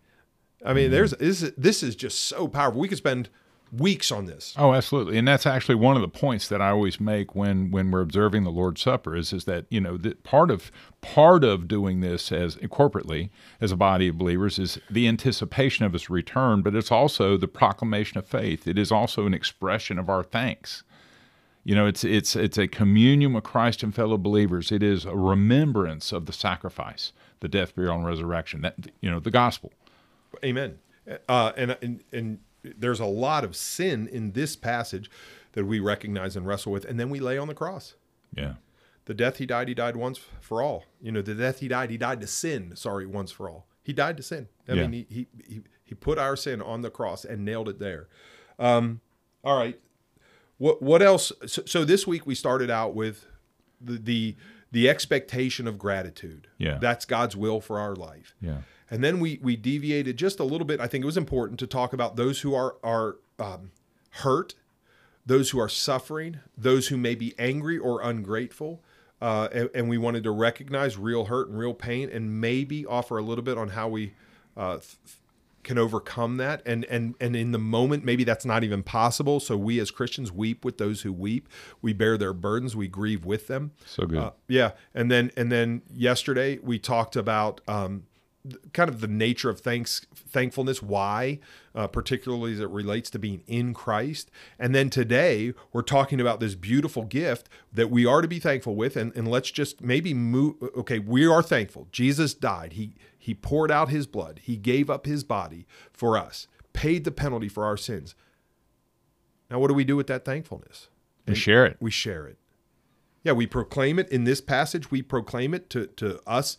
I 0.66 0.74
mean 0.74 0.86
mm-hmm. 0.86 0.94
there's 0.94 1.12
this, 1.12 1.52
this 1.58 1.84
is 1.84 1.96
just 1.96 2.26
so 2.26 2.48
powerful. 2.48 2.80
We 2.80 2.88
could 2.88 2.98
spend 2.98 3.30
weeks 3.78 4.12
on 4.12 4.26
this. 4.26 4.54
Oh, 4.58 4.74
absolutely, 4.74 5.18
and 5.18 5.28
that's 5.28 5.46
actually 5.46 5.76
one 5.76 5.96
of 5.96 6.02
the 6.02 6.08
points 6.08 6.48
that 6.50 6.62
I 6.62 6.70
always 6.70 7.00
make 7.00 7.36
when 7.36 7.72
when 7.72 7.92
we're 7.92 8.02
observing 8.02 8.44
the 8.44 8.52
Lord's 8.52 8.82
Supper 8.82 9.16
is 9.16 9.34
is 9.34 9.46
that 9.46 9.66
you 9.70 9.82
know 9.82 9.98
that 9.98 10.24
part 10.24 10.52
of 10.52 10.72
part 11.02 11.44
of 11.44 11.68
doing 11.68 12.02
this 12.02 12.32
as 12.32 12.56
corporately 12.58 13.30
as 13.60 13.72
a 13.72 13.78
body 13.78 14.08
of 14.08 14.18
believers 14.18 14.60
is 14.60 14.80
the 14.90 15.08
anticipation 15.08 15.86
of 15.86 15.94
His 15.94 16.10
return, 16.10 16.62
but 16.62 16.76
it's 16.76 16.92
also 16.92 17.38
the 17.38 17.48
proclamation 17.48 18.18
of 18.18 18.26
faith. 18.26 18.68
It 18.68 18.78
is 18.78 18.92
also 18.92 19.26
an 19.26 19.34
expression 19.34 19.98
of 19.98 20.10
our 20.10 20.24
thanks. 20.24 20.84
You 21.64 21.76
know, 21.76 21.88
it's 21.88 22.04
it's 22.04 22.36
it's 22.36 22.58
a 22.58 22.68
communion 22.68 23.34
with 23.34 23.46
Christ 23.46 23.84
and 23.84 23.96
fellow 23.96 24.18
believers. 24.18 24.72
It 24.72 24.84
is 24.84 25.06
a 25.06 25.16
remembrance 25.16 26.12
of 26.12 26.26
the 26.26 26.34
sacrifice, 26.34 27.14
the 27.40 27.48
death, 27.48 27.76
burial, 27.76 27.96
and 27.96 28.06
resurrection. 28.06 28.62
That 28.62 28.76
you 29.00 29.10
know, 29.10 29.20
the 29.20 29.32
gospel. 29.32 29.72
Amen. 30.44 30.80
Uh, 31.30 31.54
and 31.56 31.78
and 31.82 32.04
and 32.12 32.40
there's 32.64 33.00
a 33.00 33.06
lot 33.06 33.44
of 33.44 33.56
sin 33.56 34.08
in 34.08 34.32
this 34.32 34.56
passage 34.56 35.10
that 35.54 35.66
we 35.66 35.80
recognize 35.80 36.36
and 36.36 36.48
wrestle 36.48 36.72
with, 36.72 36.86
and 36.86 37.00
then 37.00 37.10
we 37.10 37.20
lay 37.20 37.38
on 37.38 37.48
the 37.48 37.54
cross. 37.54 37.96
Yeah. 38.36 38.54
The 39.06 39.14
death 39.14 39.38
he 39.38 39.46
died, 39.46 39.68
he 39.68 39.74
died 39.74 39.96
once 39.96 40.20
for 40.40 40.62
all. 40.62 40.86
You 41.02 41.12
know, 41.12 41.22
the 41.22 41.36
death 41.36 41.60
he 41.60 41.68
died, 41.68 41.90
he 41.90 41.98
died 41.98 42.22
to 42.22 42.28
sin. 42.28 42.76
Sorry, 42.76 43.06
once 43.06 43.32
for 43.32 43.50
all. 43.50 43.68
He 43.84 43.92
died 43.92 44.16
to 44.18 44.24
sin. 44.24 44.48
I 44.68 44.74
yeah. 44.74 44.88
mean, 44.88 45.06
he, 45.10 45.28
he 45.46 45.62
he 45.84 45.96
put 45.96 46.18
our 46.18 46.36
sin 46.36 46.62
on 46.62 46.82
the 46.82 46.90
cross 46.90 47.26
and 47.26 47.44
nailed 47.44 47.68
it 47.68 47.80
there. 47.80 48.08
Um, 48.58 49.02
all 49.44 49.58
right. 49.58 49.80
What 50.58 50.82
what 50.82 51.02
else? 51.02 51.32
So, 51.46 51.64
so, 51.66 51.84
this 51.84 52.08
week 52.08 52.26
we 52.26 52.36
started 52.36 52.70
out 52.70 52.96
with 52.96 53.26
the, 53.82 53.98
the 53.98 54.36
the 54.72 54.90
expectation 54.90 55.68
of 55.68 55.78
gratitude. 55.78 56.48
Yeah. 56.58 56.78
That's 56.80 57.06
God's 57.06 57.36
will 57.36 57.60
for 57.60 57.80
our 57.80 57.96
life. 57.96 58.36
Yeah. 58.42 58.60
And 58.94 59.04
then 59.04 59.20
we 59.20 59.40
we 59.42 59.56
deviated 59.56 60.18
just 60.18 60.40
a 60.40 60.44
little 60.44 60.68
bit. 60.68 60.80
I 60.80 60.86
think 60.86 61.02
it 61.02 61.08
was 61.08 61.18
important 61.18 61.60
to 61.62 61.68
talk 61.68 61.94
about 61.94 62.16
those 62.16 62.42
who 62.42 62.54
are 62.54 62.76
are 62.84 63.18
um, 63.40 63.72
hurt, 64.12 64.54
those 65.26 65.50
who 65.50 65.60
are 65.60 65.68
suffering, 65.68 66.42
those 66.56 66.90
who 66.90 66.98
may 66.98 67.16
be 67.16 67.34
angry 67.40 67.80
or 67.80 68.04
ungrateful. 68.04 68.84
Uh, 69.20 69.48
and, 69.52 69.70
and, 69.74 69.90
we 69.90 69.98
wanted 69.98 70.24
to 70.26 70.32
recognize 70.32 70.98
real 70.98 71.26
hurt 71.26 71.48
and 71.48 71.58
real 71.58 71.74
pain, 71.74 72.08
and 72.10 72.40
maybe 72.40 72.86
offer 72.86 73.18
a 73.18 73.24
little 73.24 73.44
bit 73.44 73.58
on 73.58 73.70
how 73.70 73.88
we 73.88 74.14
uh, 74.58 74.74
th- 74.74 74.98
can 75.64 75.80
overcome 75.80 76.38
that. 76.38 76.62
And 76.64 76.86
and 76.86 77.16
and 77.20 77.36
in 77.36 77.52
the 77.52 77.58
moment, 77.58 78.06
maybe 78.06 78.24
that's 78.24 78.46
not 78.46 78.64
even 78.64 78.84
possible. 78.84 79.40
So 79.40 79.58
we 79.58 79.80
as 79.80 79.90
Christians 79.90 80.32
weep 80.32 80.64
with 80.64 80.78
those 80.78 81.02
who 81.02 81.12
weep. 81.12 81.50
We 81.82 81.94
bear 81.94 82.16
their 82.16 82.34
burdens. 82.34 82.76
We 82.76 82.90
grieve 82.90 83.26
with 83.26 83.48
them. 83.48 83.72
So 83.88 84.06
good. 84.06 84.20
Uh, 84.20 84.32
yeah. 84.48 84.74
And 84.94 85.10
then 85.10 85.32
and 85.36 85.52
then 85.52 85.82
yesterday 85.92 86.60
we 86.62 86.78
talked 86.78 87.16
about. 87.16 87.60
Um, 87.68 88.04
kind 88.74 88.90
of 88.90 89.00
the 89.00 89.08
nature 89.08 89.50
of 89.50 89.62
thanks 89.62 90.06
thankfulness 90.14 90.82
why 90.82 91.40
uh, 91.76 91.88
particularly 91.88 92.54
as 92.54 92.60
it 92.60 92.70
relates 92.70 93.10
to 93.10 93.18
being 93.18 93.42
in 93.48 93.74
christ. 93.74 94.30
And 94.60 94.76
then 94.76 94.90
today 94.90 95.54
we're 95.72 95.82
talking 95.82 96.20
about 96.20 96.40
this 96.40 96.56
beautiful 96.56 97.04
gift 97.04 97.48
that 97.72 97.90
we 97.90 98.06
are 98.06 98.22
to 98.22 98.28
be 98.28 98.40
thankful 98.40 98.76
with. 98.76 98.98
And, 98.98 99.16
and 99.16 99.28
let's 99.28 99.50
just 99.50 99.82
maybe 99.82 100.14
move 100.14 100.56
okay 100.76 101.00
we 101.00 101.26
are 101.26 101.42
thankful. 101.42 101.88
Jesus 101.92 102.34
died. 102.34 102.74
He 102.74 102.96
he 103.18 103.34
poured 103.34 103.72
out 103.72 103.90
his 103.90 104.08
blood. 104.08 104.42
He 104.44 104.58
gave 104.58 104.90
up 104.90 105.06
his 105.06 105.24
body 105.24 105.66
for 105.92 106.18
us 106.18 106.48
paid 106.74 107.04
the 107.06 107.12
penalty 107.12 107.48
for 107.48 107.64
our 107.66 107.78
sins. 107.78 108.16
Now 109.50 109.60
what 109.60 109.68
do 109.68 109.74
we 109.74 109.84
do 109.84 109.96
with 109.96 110.08
that 110.08 110.26
thankfulness? 110.26 110.90
We 111.28 111.36
share 111.36 111.66
it. 111.66 111.78
We 111.80 111.92
share 111.92 112.28
it. 112.28 112.38
Yeah 113.24 113.32
we 113.32 113.48
proclaim 113.48 114.00
it 114.00 114.10
in 114.10 114.26
this 114.26 114.42
passage. 114.42 114.92
We 114.92 115.02
proclaim 115.02 115.54
it 115.54 115.70
to 115.70 115.88
to 115.88 116.20
us 116.28 116.58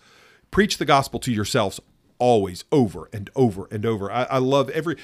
preach 0.55 0.79
the 0.79 0.85
gospel 0.85 1.19
to 1.19 1.33
yourselves 1.33 1.81
always 2.21 2.65
over 2.71 3.11
and 3.13 3.29
over 3.35 3.67
and 3.73 3.85
over. 3.85 4.11
I, 4.11 4.23
I 4.23 4.39
love 4.39 4.71
every. 4.71 4.97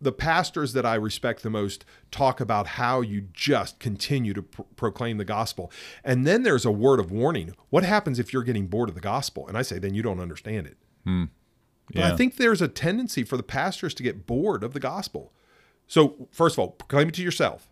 The 0.00 0.12
pastors 0.12 0.74
that 0.74 0.86
I 0.86 0.94
respect 0.94 1.42
the 1.42 1.50
most 1.50 1.84
talk 2.12 2.40
about 2.40 2.68
how 2.68 3.00
you 3.00 3.22
just 3.32 3.80
continue 3.80 4.32
to 4.32 4.42
pr- 4.42 4.62
proclaim 4.76 5.18
the 5.18 5.24
gospel. 5.24 5.72
And 6.04 6.24
then 6.24 6.44
there's 6.44 6.64
a 6.64 6.70
word 6.70 7.00
of 7.00 7.10
warning. 7.10 7.56
What 7.70 7.82
happens 7.82 8.20
if 8.20 8.32
you're 8.32 8.44
getting 8.44 8.68
bored 8.68 8.88
of 8.88 8.94
the 8.94 9.00
gospel? 9.00 9.46
And 9.48 9.58
I 9.58 9.62
say, 9.62 9.80
then 9.80 9.92
you 9.92 10.02
don't 10.02 10.20
understand 10.20 10.68
it. 10.68 10.76
Hmm. 11.04 11.24
But 11.92 12.04
I 12.04 12.16
think 12.16 12.36
there's 12.36 12.62
a 12.62 12.68
tendency 12.68 13.24
for 13.24 13.36
the 13.36 13.42
pastors 13.42 13.92
to 13.94 14.04
get 14.04 14.24
bored 14.24 14.62
of 14.62 14.72
the 14.72 14.80
gospel. 14.80 15.32
So, 15.88 16.28
first 16.30 16.54
of 16.54 16.60
all, 16.60 16.68
proclaim 16.68 17.08
it 17.08 17.14
to 17.14 17.22
yourself. 17.22 17.68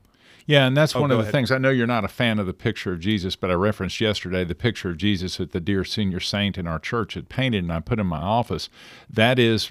Yeah, 0.49 0.67
and 0.67 0.75
that's 0.75 0.97
Oh, 0.97 1.01
one 1.03 1.11
of 1.11 1.19
the 1.19 1.23
ahead. 1.23 1.33
things. 1.33 1.51
I 1.53 1.59
know 1.59 1.69
you're 1.69 1.87
not 1.87 2.05
a 2.07 2.09
fan 2.09 2.39
of 2.39 2.47
the 2.47 2.55
picture 2.55 2.93
of 2.95 3.01
Jesus, 3.01 3.37
but 3.37 3.51
I 3.51 3.55
referenced 3.55 4.01
yesterday 4.01 4.45
the 4.45 4.55
picture 4.55 4.89
of 4.91 4.97
Jesus 4.97 5.37
that 5.37 5.53
the 5.53 5.61
dear 5.61 5.85
senior 5.85 6.21
saint 6.21 6.57
in 6.57 6.67
our 6.67 6.79
church 6.79 7.15
had 7.15 7.29
painted, 7.29 7.65
and 7.65 7.73
I 7.73 7.81
put 7.81 7.99
in 8.01 8.07
my 8.07 8.19
office. 8.19 8.71
That 9.11 9.39
is 9.39 9.71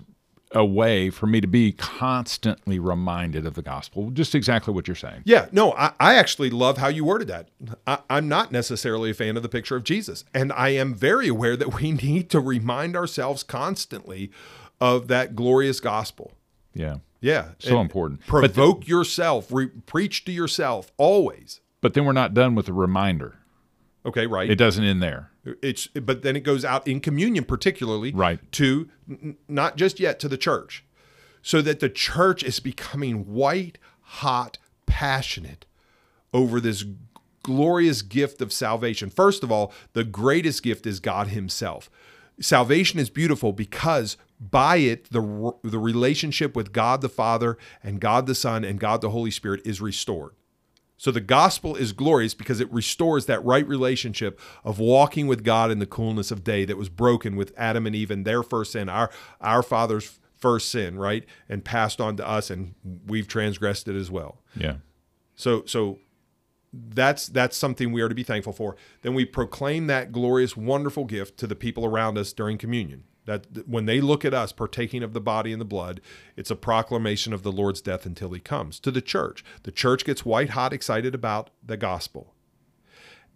a 0.53 0.63
way 0.63 1.09
for 1.09 1.25
me 1.25 1.41
to 1.41 1.47
be 1.47 1.71
constantly 1.73 2.77
reminded 2.79 3.45
of 3.45 3.55
the 3.55 3.61
gospel. 3.63 4.11
Just 4.11 4.33
exactly 4.35 4.71
what 4.73 4.87
you're 4.87 4.95
saying. 4.95 5.23
Yeah, 5.25 5.47
no, 5.51 5.73
I, 5.73 5.93
I 5.99 6.13
actually 6.15 6.51
love 6.51 6.77
how 6.77 6.87
you 6.89 7.03
worded 7.03 7.27
that. 7.27 7.49
I, 7.87 7.97
I'm 8.09 8.29
not 8.29 8.51
necessarily 8.51 9.09
a 9.09 9.13
fan 9.15 9.35
of 9.35 9.43
the 9.43 9.49
picture 9.49 9.75
of 9.75 9.83
Jesus. 9.83 10.23
And 10.33 10.53
I 10.53 10.69
am 10.69 10.93
very 10.93 11.27
aware 11.27 11.57
that 11.57 11.81
we 11.81 11.91
need 12.03 12.29
to 12.29 12.39
remind 12.39 12.95
ourselves 12.95 13.41
constantly 13.43 14.31
of 14.79 15.07
that 15.09 15.35
glorious 15.35 15.79
gospel. 15.79 16.31
Yeah. 16.77 16.97
Yeah. 17.19 17.49
So 17.59 17.71
And 17.71 17.79
important. 17.81 18.25
Provoke 18.27 18.87
yourself, 18.87 19.51
re- 19.51 19.67
preach 19.85 20.23
to 20.25 20.31
yourself 20.31 20.91
always. 20.97 21.59
But 21.81 21.93
then 21.93 22.05
we're 22.05 22.13
not 22.13 22.33
done 22.33 22.55
with 22.55 22.67
the 22.67 22.73
reminder. 22.73 23.35
Okay, 24.05 24.25
right. 24.27 24.49
It 24.49 24.55
doesn't 24.55 24.83
end 24.83 25.01
there. 25.03 25.31
it's 25.61 25.87
but 25.87 26.21
then 26.21 26.35
it 26.35 26.41
goes 26.41 26.63
out 26.65 26.87
in 26.87 26.99
communion 26.99 27.43
particularly 27.45 28.11
Right. 28.11 28.39
to 28.53 28.89
n- 29.09 29.37
not 29.47 29.77
just 29.77 29.99
yet 29.99 30.19
to 30.19 30.27
the 30.27 30.37
church 30.37 30.83
so 31.41 31.61
that 31.61 31.79
the 31.79 31.89
church 31.89 32.43
is 32.43 32.59
becoming 32.59 33.33
white 33.33 33.77
hot 34.01 34.57
passionate 34.85 35.65
over 36.33 36.59
this 36.59 36.83
glorious 37.43 38.01
gift 38.01 38.41
of 38.41 38.51
salvation 38.51 39.09
first 39.09 39.41
of 39.41 39.49
all 39.51 39.71
the 39.93 40.03
greatest 40.03 40.63
gift 40.63 40.85
is 40.85 40.99
god 40.99 41.27
himself 41.29 41.89
salvation 42.41 42.99
is 42.99 43.09
beautiful 43.09 43.53
because 43.53 44.17
by 44.39 44.77
it 44.77 45.09
the 45.11 45.53
the 45.63 45.79
relationship 45.79 46.55
with 46.55 46.71
god 46.71 47.01
the 47.01 47.09
father 47.09 47.57
and 47.83 47.99
god 47.99 48.27
the 48.27 48.35
son 48.35 48.63
and 48.63 48.79
god 48.79 49.01
the 49.01 49.09
holy 49.09 49.31
spirit 49.31 49.61
is 49.65 49.81
restored 49.81 50.33
so 50.97 51.11
the 51.11 51.21
gospel 51.21 51.75
is 51.75 51.93
glorious 51.93 52.33
because 52.33 52.59
it 52.59 52.71
restores 52.73 53.27
that 53.27 53.43
right 53.45 53.67
relationship 53.67 54.39
of 54.63 54.79
walking 54.79 55.27
with 55.27 55.43
God 55.43 55.69
in 55.69 55.77
the 55.77 55.85
coolness 55.85 56.31
of 56.31 56.43
day 56.43 56.65
that 56.65 56.75
was 56.75 56.89
broken 56.89 57.35
with 57.35 57.53
Adam 57.55 57.85
and 57.85 57.95
Eve 57.95 58.09
and 58.09 58.25
their 58.25 58.41
first 58.41 58.71
sin, 58.71 58.89
our 58.89 59.11
our 59.39 59.61
father's 59.61 60.19
first 60.37 60.69
sin, 60.69 60.97
right? 60.97 61.23
And 61.47 61.63
passed 61.63 62.01
on 62.01 62.17
to 62.17 62.27
us 62.27 62.49
and 62.49 62.73
we've 63.05 63.27
transgressed 63.27 63.87
it 63.87 63.95
as 63.95 64.09
well. 64.09 64.41
Yeah. 64.55 64.77
So 65.35 65.63
so 65.65 65.99
that's 66.73 67.27
that's 67.27 67.55
something 67.55 67.91
we 67.91 68.01
are 68.01 68.09
to 68.09 68.15
be 68.15 68.23
thankful 68.23 68.53
for. 68.53 68.75
Then 69.03 69.13
we 69.13 69.23
proclaim 69.23 69.85
that 69.87 70.11
glorious 70.11 70.57
wonderful 70.57 71.05
gift 71.05 71.37
to 71.39 71.47
the 71.47 71.55
people 71.55 71.85
around 71.85 72.17
us 72.17 72.33
during 72.33 72.57
communion. 72.57 73.03
That 73.27 73.67
when 73.67 73.85
they 73.85 73.99
look 73.99 74.23
at 74.23 74.33
us 74.33 74.53
partaking 74.53 75.03
of 75.03 75.13
the 75.13 75.21
body 75.21 75.51
and 75.51 75.59
the 75.61 75.65
blood, 75.65 75.99
it's 76.37 76.49
a 76.49 76.55
proclamation 76.55 77.33
of 77.33 77.43
the 77.43 77.51
Lord's 77.51 77.81
death 77.81 78.05
until 78.05 78.31
he 78.31 78.39
comes. 78.39 78.79
To 78.79 78.89
the 78.89 79.01
church, 79.01 79.43
the 79.63 79.71
church 79.71 80.05
gets 80.05 80.25
white 80.25 80.51
hot 80.51 80.71
excited 80.71 81.13
about 81.13 81.49
the 81.63 81.75
gospel. 81.75 82.33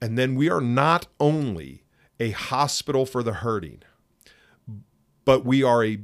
And 0.01 0.17
then 0.17 0.35
we 0.35 0.49
are 0.49 0.61
not 0.61 1.07
only 1.19 1.83
a 2.21 2.31
hospital 2.31 3.05
for 3.05 3.21
the 3.21 3.33
hurting, 3.33 3.83
but 5.25 5.45
we 5.45 5.61
are 5.61 5.83
a 5.83 5.99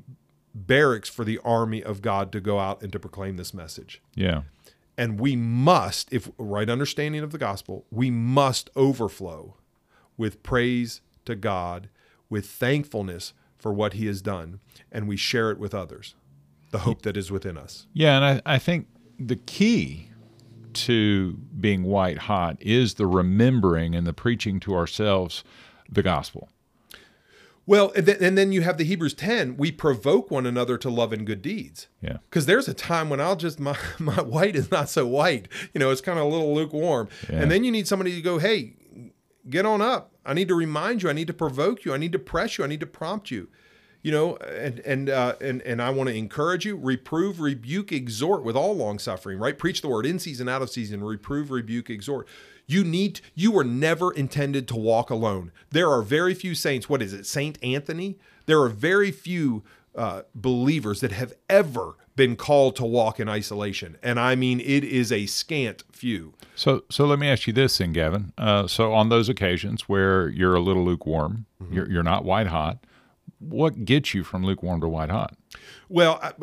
barracks 0.53 1.08
for 1.08 1.24
the 1.24 1.39
army 1.46 1.82
of 1.82 2.01
God 2.01 2.32
to 2.34 2.41
go 2.41 2.60
out 2.60 2.82
and 2.82 2.91
to 2.91 3.00
proclaim 3.00 3.38
this 3.38 3.53
message. 3.53 4.01
Yeah. 4.15 4.41
And 4.98 5.20
we 5.20 5.36
must, 5.36 6.12
if 6.12 6.29
right 6.38 6.70
understanding 6.70 7.24
of 7.24 7.32
the 7.32 7.38
gospel, 7.38 7.86
we 7.89 8.12
must 8.12 8.70
overflow 8.75 9.56
with 10.17 10.44
praise 10.44 11.01
to 11.25 11.36
God, 11.36 11.89
with 12.29 12.48
thankfulness 12.48 13.34
for 13.58 13.74
what 13.74 13.94
he 13.94 14.06
has 14.08 14.22
done, 14.22 14.60
and 14.92 15.08
we 15.08 15.18
share 15.18 15.52
it 15.52 15.60
with 15.60 15.74
others, 15.74 16.16
the 16.72 16.80
hope 16.80 17.02
that 17.04 17.18
is 17.18 17.32
within 17.32 17.58
us. 17.58 17.88
Yeah, 17.94 18.16
and 18.18 18.26
I, 18.26 18.56
I 18.56 18.60
think 18.60 18.88
the 19.20 19.36
key 19.36 20.10
to 20.74 21.34
being 21.60 21.84
white 21.84 22.20
hot 22.20 22.58
is 22.60 22.96
the 22.96 23.08
remembering 23.08 23.96
and 23.96 24.06
the 24.06 24.14
preaching 24.14 24.60
to 24.62 24.76
ourselves 24.76 25.44
the 25.90 26.04
gospel. 26.04 26.50
Well, 27.66 27.92
and 27.98 28.06
then, 28.06 28.18
and 28.22 28.38
then 28.38 28.54
you 28.54 28.62
have 28.62 28.78
the 28.78 28.86
Hebrews 28.86 29.14
10, 29.14 29.58
we 29.58 29.74
provoke 29.74 30.32
one 30.32 30.46
another 30.46 30.78
to 30.78 30.90
love 30.90 31.12
and 31.12 31.28
good 31.28 31.42
deeds. 31.42 31.88
Yeah. 32.02 32.18
Because 32.30 32.46
there's 32.46 32.70
a 32.70 32.74
time 32.74 33.10
when 33.10 33.20
I'll 33.20 33.36
just, 33.36 33.60
my, 33.60 33.78
my 34.00 34.22
white 34.22 34.56
is 34.56 34.72
not 34.72 34.88
so 34.88 35.06
white. 35.06 35.50
You 35.74 35.80
know, 35.80 35.92
it's 35.92 36.02
kind 36.02 36.18
of 36.18 36.26
a 36.26 36.30
little 36.30 36.56
lukewarm. 36.56 37.10
Yeah. 37.30 37.42
And 37.42 37.52
then 37.52 37.66
you 37.66 37.72
need 37.72 37.88
somebody 37.88 38.16
to 38.16 38.22
go, 38.22 38.38
hey, 38.38 38.76
get 39.50 39.66
on 39.66 39.82
up. 39.82 40.12
I 40.25 40.34
need 40.34 40.48
to 40.50 40.56
remind 40.56 41.04
you. 41.04 41.10
I 41.10 41.13
need 41.13 41.27
to 41.27 41.34
provoke 41.34 41.86
you. 41.86 41.94
I 41.94 41.98
need 41.98 42.12
to 42.12 42.20
press 42.20 42.58
you. 42.58 42.63
I 42.63 42.68
need 42.68 42.80
to 42.82 42.86
prompt 42.86 43.32
you. 43.32 43.50
You 44.04 44.12
know, 44.12 44.38
and 44.38 44.80
and 44.80 45.10
uh, 45.10 45.36
and 45.42 45.62
and 45.63 45.82
I 45.82 45.89
want 45.89 46.10
to 46.10 46.16
encourage 46.16 46.66
you, 46.66 46.77
reprove, 46.77 47.42
rebuke, 47.42 47.92
exhort 47.92 48.44
with 48.44 48.56
all 48.56 48.75
long 48.75 49.00
suffering. 49.00 49.39
Right? 49.39 49.58
Preach 49.58 49.82
the 49.82 49.89
word 49.89 50.06
in 50.06 50.20
season, 50.20 50.48
out 50.48 50.62
of 50.62 50.70
season. 50.70 51.04
Reprove, 51.04 51.51
rebuke, 51.51 51.89
exhort. 51.89 52.27
You 52.68 52.84
need. 52.84 53.22
You 53.34 53.51
were 53.51 53.63
never 53.63 54.12
intended 54.12 54.68
to 54.70 54.75
walk 54.75 55.10
alone. 55.10 55.51
There 55.72 55.89
are 55.89 56.01
very 56.01 56.34
few 56.34 56.56
saints. 56.56 56.88
What 56.88 57.01
is 57.01 57.12
it, 57.12 57.25
Saint 57.25 57.62
Anthony? 57.63 58.18
There 58.46 58.62
are 58.62 58.70
very 58.70 59.12
few 59.12 59.63
uh, 59.96 60.22
believers 60.36 61.01
that 61.01 61.12
have 61.12 61.34
ever 61.50 61.96
been 62.18 62.36
called 62.36 62.76
to 62.76 62.86
walk 62.86 63.22
in 63.22 63.30
isolation, 63.30 63.98
and 64.04 64.20
I 64.20 64.36
mean 64.36 64.60
it 64.60 64.84
is 64.84 65.14
a 65.14 65.26
scant 65.28 65.84
few. 65.94 66.34
So, 66.56 66.84
so 66.90 67.06
let 67.06 67.20
me 67.20 67.30
ask 67.30 67.48
you 67.48 67.54
this, 67.54 67.78
then, 67.78 67.94
Gavin. 67.94 68.34
Uh, 68.38 68.68
so, 68.68 68.94
on 68.94 69.08
those 69.08 69.30
occasions 69.30 69.88
where 69.88 70.28
you're 70.28 70.56
a 70.56 70.60
little 70.60 70.84
lukewarm, 70.84 71.46
you're, 71.72 71.90
you're 71.90 72.04
not 72.04 72.26
white 72.26 72.48
hot. 72.48 72.80
What 73.40 73.86
gets 73.86 74.14
you 74.14 74.24
from 74.24 74.44
lukewarm 74.44 74.82
to 74.82 74.90
white 74.90 75.12
hot? 75.12 75.38
Well, 75.88 76.20
I, 76.22 76.34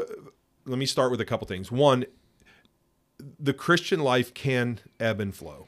let 0.64 0.78
me 0.78 0.86
start 0.86 1.10
with 1.10 1.20
a 1.20 1.24
couple 1.24 1.46
things. 1.46 1.70
One, 1.70 2.06
the 3.38 3.52
Christian 3.52 4.00
life 4.00 4.32
can 4.32 4.80
ebb 4.98 5.20
and 5.20 5.34
flow. 5.34 5.66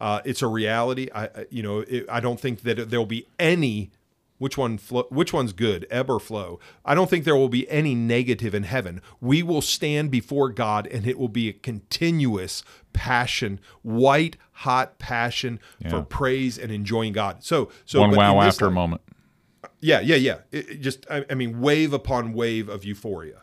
Uh, 0.00 0.20
it's 0.24 0.42
a 0.42 0.46
reality. 0.46 1.08
I, 1.14 1.46
you 1.50 1.62
know, 1.62 1.80
it, 1.80 2.06
I 2.10 2.20
don't 2.20 2.38
think 2.38 2.62
that 2.62 2.90
there 2.90 2.98
will 2.98 3.06
be 3.06 3.26
any. 3.38 3.90
Which 4.38 4.58
one? 4.58 4.76
Flow, 4.76 5.06
which 5.10 5.32
one's 5.32 5.52
good? 5.54 5.86
Ebb 5.90 6.10
or 6.10 6.20
flow? 6.20 6.60
I 6.84 6.94
don't 6.94 7.08
think 7.08 7.24
there 7.24 7.36
will 7.36 7.48
be 7.48 7.68
any 7.70 7.94
negative 7.94 8.54
in 8.54 8.64
heaven. 8.64 9.00
We 9.20 9.42
will 9.42 9.62
stand 9.62 10.10
before 10.10 10.50
God, 10.50 10.86
and 10.86 11.06
it 11.06 11.18
will 11.18 11.28
be 11.30 11.48
a 11.48 11.52
continuous 11.54 12.62
passion, 12.92 13.60
white 13.82 14.36
hot 14.52 14.98
passion 14.98 15.58
Yeah. 15.80 15.88
for 15.90 16.02
praise 16.02 16.58
and 16.58 16.70
enjoying 16.70 17.12
God. 17.14 17.42
So, 17.44 17.70
so 17.86 18.00
One 18.00 18.14
wow 18.14 18.40
after 18.42 18.66
a 18.66 18.68
life- 18.68 18.74
moment. 18.74 19.02
yeah, 19.80 20.00
yeah, 20.00 20.16
yeah. 20.16 20.38
It, 20.52 20.68
it 20.70 20.80
just, 20.80 21.06
I, 21.10 21.24
I 21.30 21.34
mean, 21.34 21.60
wave 21.60 21.92
upon 21.94 22.32
wave 22.34 22.68
of 22.68 22.84
euphoria 22.84 23.42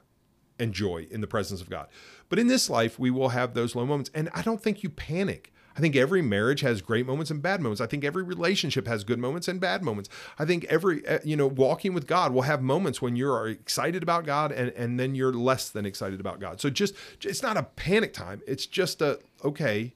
and 0.59 0.73
joy 0.73 1.07
in 1.09 1.21
the 1.21 1.27
presence 1.27 1.59
of 1.61 1.69
God. 1.71 1.87
But 2.29 2.37
in 2.37 2.47
this 2.47 2.69
life, 2.69 2.99
we 2.99 3.09
will 3.09 3.29
have 3.29 3.53
those 3.55 3.75
low 3.75 3.85
moments. 3.85 4.11
And 4.13 4.29
I 4.33 4.43
don't 4.43 4.61
think 4.61 4.83
you 4.83 4.89
panic. 4.89 5.51
I 5.75 5.79
think 5.79 5.95
every 5.95 6.21
marriage 6.21 6.61
has 6.61 6.81
great 6.81 7.05
moments 7.05 7.31
and 7.31 7.41
bad 7.41 7.61
moments. 7.61 7.81
I 7.81 7.87
think 7.87 8.03
every 8.03 8.23
relationship 8.23 8.87
has 8.87 9.03
good 9.03 9.19
moments 9.19 9.47
and 9.47 9.59
bad 9.59 9.83
moments. 9.83 10.09
I 10.37 10.45
think 10.45 10.65
every, 10.65 11.05
uh, 11.07 11.19
you 11.23 11.35
know, 11.35 11.47
walking 11.47 11.93
with 11.93 12.07
God 12.07 12.33
will 12.33 12.43
have 12.43 12.61
moments 12.61 13.01
when 13.01 13.15
you 13.15 13.29
are 13.31 13.47
excited 13.47 14.03
about 14.03 14.25
God 14.25 14.51
and, 14.51 14.69
and 14.71 14.99
then 14.99 15.15
you're 15.15 15.33
less 15.33 15.69
than 15.69 15.85
excited 15.85 16.19
about 16.19 16.39
God. 16.39 16.61
So 16.61 16.69
just, 16.69 16.93
it's 17.21 17.43
not 17.43 17.57
a 17.57 17.63
panic 17.63 18.13
time. 18.13 18.41
It's 18.47 18.65
just 18.65 19.01
a, 19.01 19.19
okay, 19.43 19.93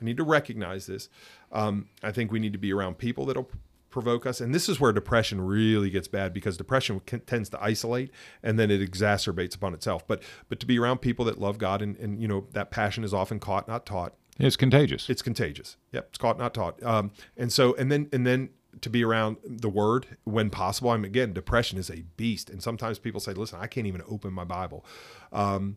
I 0.00 0.04
need 0.04 0.16
to 0.16 0.24
recognize 0.24 0.86
this. 0.86 1.08
Um, 1.52 1.88
I 2.02 2.10
think 2.10 2.32
we 2.32 2.40
need 2.40 2.52
to 2.52 2.58
be 2.58 2.72
around 2.72 2.98
people 2.98 3.26
that'll 3.26 3.48
provoke 3.94 4.26
us, 4.26 4.40
and 4.40 4.52
this 4.52 4.68
is 4.68 4.80
where 4.80 4.92
depression 4.92 5.40
really 5.40 5.88
gets 5.88 6.08
bad 6.08 6.34
because 6.34 6.56
depression 6.56 7.00
can, 7.06 7.20
tends 7.20 7.48
to 7.48 7.62
isolate 7.62 8.10
and 8.42 8.58
then 8.58 8.68
it 8.68 8.80
exacerbates 8.80 9.54
upon 9.54 9.72
itself. 9.72 10.04
But 10.06 10.20
but 10.48 10.58
to 10.58 10.66
be 10.66 10.80
around 10.80 10.98
people 10.98 11.24
that 11.26 11.40
love 11.40 11.58
God 11.58 11.80
and 11.80 11.96
and 11.98 12.20
you 12.20 12.26
know 12.26 12.48
that 12.52 12.72
passion 12.72 13.04
is 13.04 13.14
often 13.14 13.38
caught, 13.38 13.68
not 13.68 13.86
taught. 13.86 14.14
It's 14.38 14.56
contagious. 14.56 15.08
It's 15.08 15.22
contagious. 15.22 15.76
Yep, 15.92 16.06
it's 16.10 16.18
caught, 16.18 16.38
not 16.38 16.54
taught. 16.54 16.82
Um, 16.82 17.12
and 17.36 17.52
so 17.52 17.74
and 17.76 17.90
then 17.90 18.08
and 18.12 18.26
then 18.26 18.50
to 18.80 18.90
be 18.90 19.04
around 19.04 19.36
the 19.44 19.68
Word 19.68 20.16
when 20.24 20.50
possible. 20.50 20.90
I'm 20.90 21.04
again, 21.04 21.32
depression 21.32 21.78
is 21.78 21.90
a 21.90 22.02
beast, 22.16 22.50
and 22.50 22.62
sometimes 22.62 22.98
people 22.98 23.20
say, 23.20 23.32
"Listen, 23.32 23.60
I 23.60 23.66
can't 23.66 23.86
even 23.86 24.02
open 24.08 24.32
my 24.32 24.44
Bible." 24.44 24.84
Um, 25.32 25.76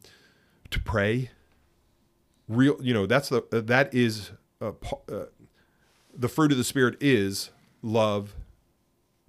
to 0.72 0.80
pray, 0.80 1.30
real, 2.48 2.78
you 2.82 2.94
know, 2.94 3.06
that's 3.06 3.30
the 3.30 3.44
that 3.52 3.94
is 3.94 4.32
uh, 4.60 4.72
uh, 5.12 5.26
the 6.14 6.28
fruit 6.28 6.52
of 6.52 6.58
the 6.58 6.64
Spirit 6.64 6.98
is 7.00 7.52
love, 7.82 8.36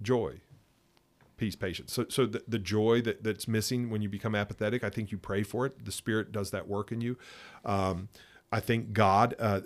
joy, 0.01 0.41
peace, 1.37 1.55
patience. 1.55 1.93
So, 1.93 2.05
so 2.09 2.25
the, 2.25 2.43
the 2.47 2.59
joy 2.59 3.01
that, 3.01 3.23
that's 3.23 3.47
missing 3.47 3.89
when 3.89 4.01
you 4.01 4.09
become 4.09 4.35
apathetic, 4.35 4.83
I 4.83 4.89
think 4.89 5.11
you 5.11 5.17
pray 5.17 5.43
for 5.43 5.65
it. 5.65 5.85
The 5.85 5.91
Spirit 5.91 6.31
does 6.31 6.51
that 6.51 6.67
work 6.67 6.91
in 6.91 7.01
you. 7.01 7.17
Um, 7.63 8.09
I 8.51 8.59
think 8.59 8.93
God, 8.93 9.35
uh, 9.39 9.61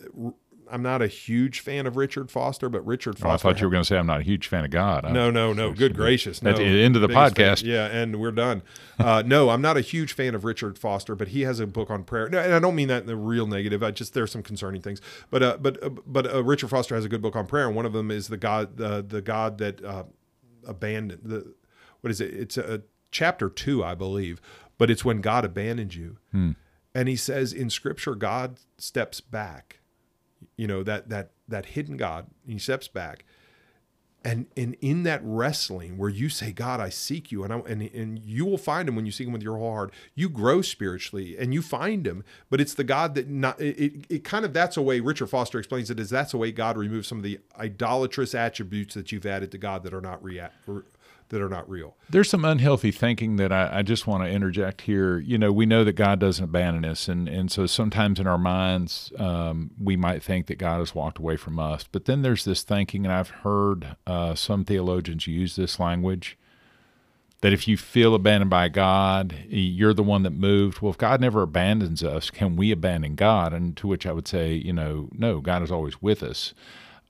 I'm 0.69 0.81
not 0.81 1.01
a 1.01 1.07
huge 1.07 1.59
fan 1.59 1.85
of 1.85 1.95
Richard 1.95 2.31
Foster, 2.31 2.67
but 2.67 2.85
Richard 2.85 3.17
Foster. 3.17 3.27
Oh, 3.27 3.31
I 3.31 3.37
thought 3.37 3.61
you 3.61 3.67
were 3.67 3.71
going 3.71 3.83
to 3.83 3.87
say 3.87 3.97
I'm 3.97 4.07
not 4.07 4.21
a 4.21 4.23
huge 4.23 4.47
fan 4.47 4.65
of 4.65 4.71
God. 4.71 5.11
No, 5.11 5.29
no, 5.29 5.53
no. 5.53 5.71
Good 5.71 5.95
gracious. 5.95 6.41
No. 6.41 6.49
At 6.49 6.57
the 6.57 6.63
end 6.63 6.95
of 6.95 7.01
the 7.01 7.07
Biggest 7.07 7.35
fan. 7.35 7.55
podcast. 7.55 7.63
Yeah, 7.63 7.85
and 7.85 8.19
we're 8.19 8.31
done. 8.31 8.63
Uh, 8.97 9.21
no, 9.25 9.49
I'm 9.49 9.61
not 9.61 9.77
a 9.77 9.81
huge 9.81 10.13
fan 10.13 10.35
of 10.35 10.45
Richard 10.45 10.79
Foster, 10.79 11.15
but 11.15 11.29
he 11.29 11.41
has 11.41 11.59
a 11.59 11.67
book 11.67 11.91
on 11.91 12.03
prayer. 12.03 12.27
No, 12.27 12.39
and 12.39 12.53
I 12.53 12.59
don't 12.59 12.75
mean 12.75 12.87
that 12.87 13.01
in 13.01 13.07
the 13.07 13.15
real 13.15 13.45
negative. 13.45 13.83
I 13.83 13.91
just 13.91 14.13
there's 14.13 14.31
some 14.31 14.41
concerning 14.43 14.81
things. 14.81 14.99
But 15.29 15.43
uh, 15.43 15.57
but 15.61 15.83
uh, 15.83 15.89
but 16.07 16.33
uh, 16.33 16.43
Richard 16.43 16.69
Foster 16.69 16.95
has 16.95 17.05
a 17.05 17.09
good 17.09 17.21
book 17.21 17.35
on 17.35 17.45
prayer, 17.45 17.67
and 17.67 17.75
one 17.75 17.85
of 17.85 17.93
them 17.93 18.09
is 18.09 18.27
the 18.29 18.37
God 18.37 18.81
uh, 18.81 19.01
the 19.01 19.21
God 19.21 19.59
that 19.59 19.83
uh, 19.83 20.03
abandoned 20.65 21.21
the 21.23 21.53
what 22.01 22.09
is 22.09 22.19
it? 22.19 22.33
It's 22.33 22.57
a 22.57 22.81
chapter 23.11 23.47
two, 23.47 23.83
I 23.83 23.93
believe, 23.95 24.41
but 24.77 24.89
it's 24.89 25.05
when 25.05 25.21
God 25.21 25.45
abandoned 25.45 25.93
you. 25.93 26.17
And 26.95 27.07
he 27.07 27.15
says 27.15 27.53
in 27.53 27.69
Scripture, 27.69 28.15
God 28.15 28.59
steps 28.77 29.21
back. 29.21 29.79
You 30.57 30.67
know 30.67 30.83
that 30.83 31.09
that 31.09 31.31
that 31.47 31.67
hidden 31.67 31.97
God, 31.97 32.27
he 32.45 32.59
steps 32.59 32.87
back 32.87 33.25
and 34.25 34.47
and 34.55 34.75
in 34.81 35.03
that 35.03 35.21
wrestling 35.23 35.97
where 35.97 36.09
you 36.09 36.29
say 36.29 36.51
god 36.51 36.79
i 36.79 36.89
seek 36.89 37.31
you 37.31 37.43
and 37.43 37.53
I, 37.53 37.57
and 37.67 37.81
and 37.81 38.19
you 38.19 38.45
will 38.45 38.57
find 38.57 38.87
him 38.87 38.95
when 38.95 39.05
you 39.05 39.11
seek 39.11 39.27
him 39.27 39.33
with 39.33 39.43
your 39.43 39.57
whole 39.57 39.73
heart 39.73 39.93
you 40.15 40.29
grow 40.29 40.61
spiritually 40.61 41.37
and 41.37 41.53
you 41.53 41.61
find 41.61 42.07
him 42.07 42.23
but 42.49 42.61
it's 42.61 42.73
the 42.73 42.83
god 42.83 43.15
that 43.15 43.27
not 43.27 43.59
it, 43.59 44.05
it, 44.09 44.23
kind 44.23 44.45
of 44.45 44.53
that's 44.53 44.77
a 44.77 44.81
way 44.81 44.99
richard 44.99 45.27
foster 45.27 45.59
explains 45.59 45.89
it 45.89 45.99
is 45.99 46.09
that's 46.09 46.33
a 46.33 46.37
way 46.37 46.51
god 46.51 46.77
removes 46.77 47.07
some 47.07 47.17
of 47.17 47.23
the 47.23 47.39
idolatrous 47.57 48.33
attributes 48.33 48.93
that 48.93 49.11
you've 49.11 49.25
added 49.25 49.51
to 49.51 49.57
god 49.57 49.83
that 49.83 49.93
are 49.93 50.01
not 50.01 50.23
rea- 50.23 50.49
that 51.33 51.41
are 51.41 51.49
not 51.49 51.69
real 51.69 51.97
There's 52.09 52.29
some 52.29 52.45
unhealthy 52.45 52.91
thinking 52.91 53.35
that 53.37 53.51
I, 53.51 53.79
I 53.79 53.81
just 53.81 54.07
want 54.07 54.23
to 54.23 54.29
interject 54.29 54.81
here. 54.81 55.17
You 55.17 55.37
know, 55.37 55.51
we 55.51 55.65
know 55.65 55.83
that 55.83 55.93
God 55.93 56.19
doesn't 56.19 56.43
abandon 56.43 56.85
us, 56.85 57.07
and, 57.07 57.27
and 57.27 57.51
so 57.51 57.65
sometimes 57.65 58.19
in 58.19 58.27
our 58.27 58.37
minds, 58.37 59.11
um, 59.17 59.71
we 59.81 59.95
might 59.97 60.23
think 60.23 60.45
that 60.47 60.57
God 60.57 60.79
has 60.79 60.93
walked 60.95 61.17
away 61.17 61.35
from 61.35 61.59
us. 61.59 61.85
But 61.91 62.05
then 62.05 62.21
there's 62.21 62.45
this 62.45 62.63
thinking, 62.63 63.05
and 63.05 63.13
I've 63.13 63.29
heard 63.29 63.95
uh, 64.05 64.35
some 64.35 64.63
theologians 64.63 65.27
use 65.27 65.55
this 65.55 65.79
language 65.79 66.37
that 67.41 67.51
if 67.51 67.67
you 67.67 67.75
feel 67.75 68.15
abandoned 68.15 68.49
by 68.49 68.69
God, 68.69 69.35
you're 69.49 69.93
the 69.93 70.01
one 70.01 70.23
that 70.23 70.31
moved. 70.31 70.79
Well, 70.81 70.91
if 70.91 70.97
God 70.97 71.19
never 71.19 71.41
abandons 71.41 72.01
us, 72.01 72.29
can 72.29 72.55
we 72.55 72.71
abandon 72.71 73.15
God? 73.15 73.53
And 73.53 73.75
to 73.77 73.87
which 73.87 74.05
I 74.05 74.13
would 74.13 74.29
say, 74.29 74.53
you 74.53 74.71
know, 74.71 75.09
no, 75.11 75.41
God 75.41 75.61
is 75.61 75.71
always 75.71 76.01
with 76.01 76.23
us. 76.23 76.53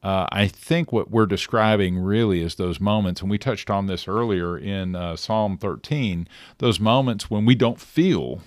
Uh, 0.03 0.27
I 0.31 0.47
think 0.47 0.91
what 0.91 1.09
we're 1.09 1.25
describing 1.25 1.97
really 1.97 2.41
is 2.41 2.55
those 2.55 2.79
moments, 2.79 3.21
and 3.21 3.31
we 3.31 3.37
touched 3.37 3.69
on 3.69 3.87
this 3.87 4.05
earlier 4.07 4.57
in 4.57 4.95
uh, 4.95 5.15
Psalm 5.15 5.57
13, 5.57 6.27
those 6.57 6.79
moments 6.79 7.29
when 7.29 7.45
we 7.45 7.55
don't 7.55 7.79
feel 7.79 8.41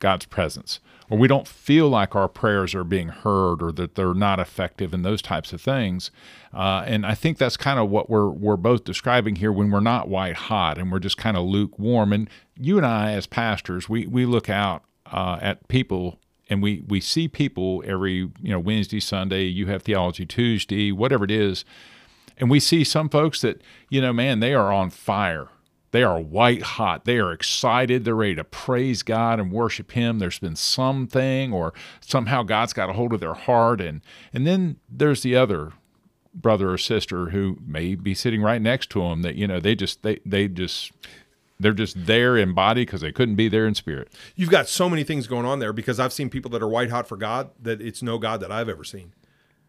God's 0.00 0.26
presence, 0.26 0.80
or 1.08 1.16
we 1.18 1.28
don't 1.28 1.46
feel 1.46 1.88
like 1.88 2.16
our 2.16 2.28
prayers 2.28 2.74
are 2.74 2.82
being 2.82 3.08
heard, 3.08 3.62
or 3.62 3.70
that 3.72 3.94
they're 3.94 4.12
not 4.12 4.40
effective, 4.40 4.92
and 4.92 5.04
those 5.04 5.22
types 5.22 5.52
of 5.52 5.60
things. 5.60 6.10
Uh, 6.52 6.82
and 6.84 7.06
I 7.06 7.14
think 7.14 7.38
that's 7.38 7.56
kind 7.56 7.78
of 7.78 7.88
what 7.88 8.10
we're 8.10 8.28
we're 8.28 8.56
both 8.56 8.82
describing 8.82 9.36
here 9.36 9.52
when 9.52 9.70
we're 9.70 9.80
not 9.80 10.08
white 10.08 10.36
hot 10.36 10.78
and 10.78 10.90
we're 10.90 10.98
just 10.98 11.16
kind 11.16 11.36
of 11.36 11.44
lukewarm. 11.44 12.12
And 12.12 12.28
you 12.58 12.76
and 12.76 12.84
I, 12.84 13.12
as 13.12 13.26
pastors, 13.26 13.88
we 13.88 14.06
we 14.06 14.26
look 14.26 14.50
out 14.50 14.82
uh, 15.12 15.38
at 15.40 15.68
people 15.68 16.18
and 16.48 16.62
we 16.62 16.82
we 16.86 17.00
see 17.00 17.28
people 17.28 17.82
every 17.86 18.14
you 18.14 18.32
know 18.42 18.60
Wednesday, 18.60 19.00
Sunday. 19.00 19.44
You 19.44 19.66
have 19.66 19.82
theology 19.82 20.26
Tuesday, 20.26 20.92
whatever 20.92 21.24
it 21.24 21.30
is, 21.30 21.64
and 22.38 22.50
we 22.50 22.60
see 22.60 22.84
some 22.84 23.08
folks 23.08 23.40
that 23.40 23.62
you 23.88 24.00
know, 24.00 24.12
man, 24.12 24.40
they 24.40 24.54
are 24.54 24.72
on 24.72 24.90
fire. 24.90 25.48
They 25.92 26.02
are 26.02 26.20
white 26.20 26.62
hot. 26.62 27.04
They 27.04 27.18
are 27.18 27.32
excited. 27.32 28.04
They're 28.04 28.14
ready 28.14 28.34
to 28.34 28.44
praise 28.44 29.02
God 29.02 29.40
and 29.40 29.50
worship 29.50 29.92
Him. 29.92 30.18
There's 30.18 30.38
been 30.38 30.56
something, 30.56 31.52
or 31.52 31.72
somehow 32.00 32.42
God's 32.42 32.72
got 32.72 32.90
a 32.90 32.94
hold 32.94 33.12
of 33.12 33.20
their 33.20 33.34
heart, 33.34 33.80
and 33.80 34.02
and 34.32 34.46
then 34.46 34.76
there's 34.88 35.22
the 35.22 35.36
other 35.36 35.72
brother 36.34 36.70
or 36.70 36.78
sister 36.78 37.30
who 37.30 37.58
may 37.66 37.94
be 37.94 38.14
sitting 38.14 38.42
right 38.42 38.60
next 38.60 38.90
to 38.90 39.00
them 39.00 39.22
that 39.22 39.36
you 39.36 39.46
know 39.46 39.58
they 39.58 39.74
just 39.74 40.02
they 40.02 40.20
they 40.26 40.48
just 40.48 40.92
they're 41.58 41.72
just 41.72 42.06
there 42.06 42.36
in 42.36 42.52
body 42.54 42.84
because 42.84 43.00
they 43.00 43.12
couldn't 43.12 43.36
be 43.36 43.48
there 43.48 43.66
in 43.66 43.74
spirit. 43.74 44.12
you've 44.34 44.50
got 44.50 44.68
so 44.68 44.88
many 44.88 45.04
things 45.04 45.26
going 45.26 45.46
on 45.46 45.58
there 45.58 45.72
because 45.72 45.98
i've 46.00 46.12
seen 46.12 46.28
people 46.30 46.50
that 46.50 46.62
are 46.62 46.68
white 46.68 46.90
hot 46.90 47.06
for 47.08 47.16
god 47.16 47.50
that 47.60 47.80
it's 47.80 48.02
no 48.02 48.18
god 48.18 48.40
that 48.40 48.50
i've 48.52 48.68
ever 48.68 48.84
seen 48.84 49.12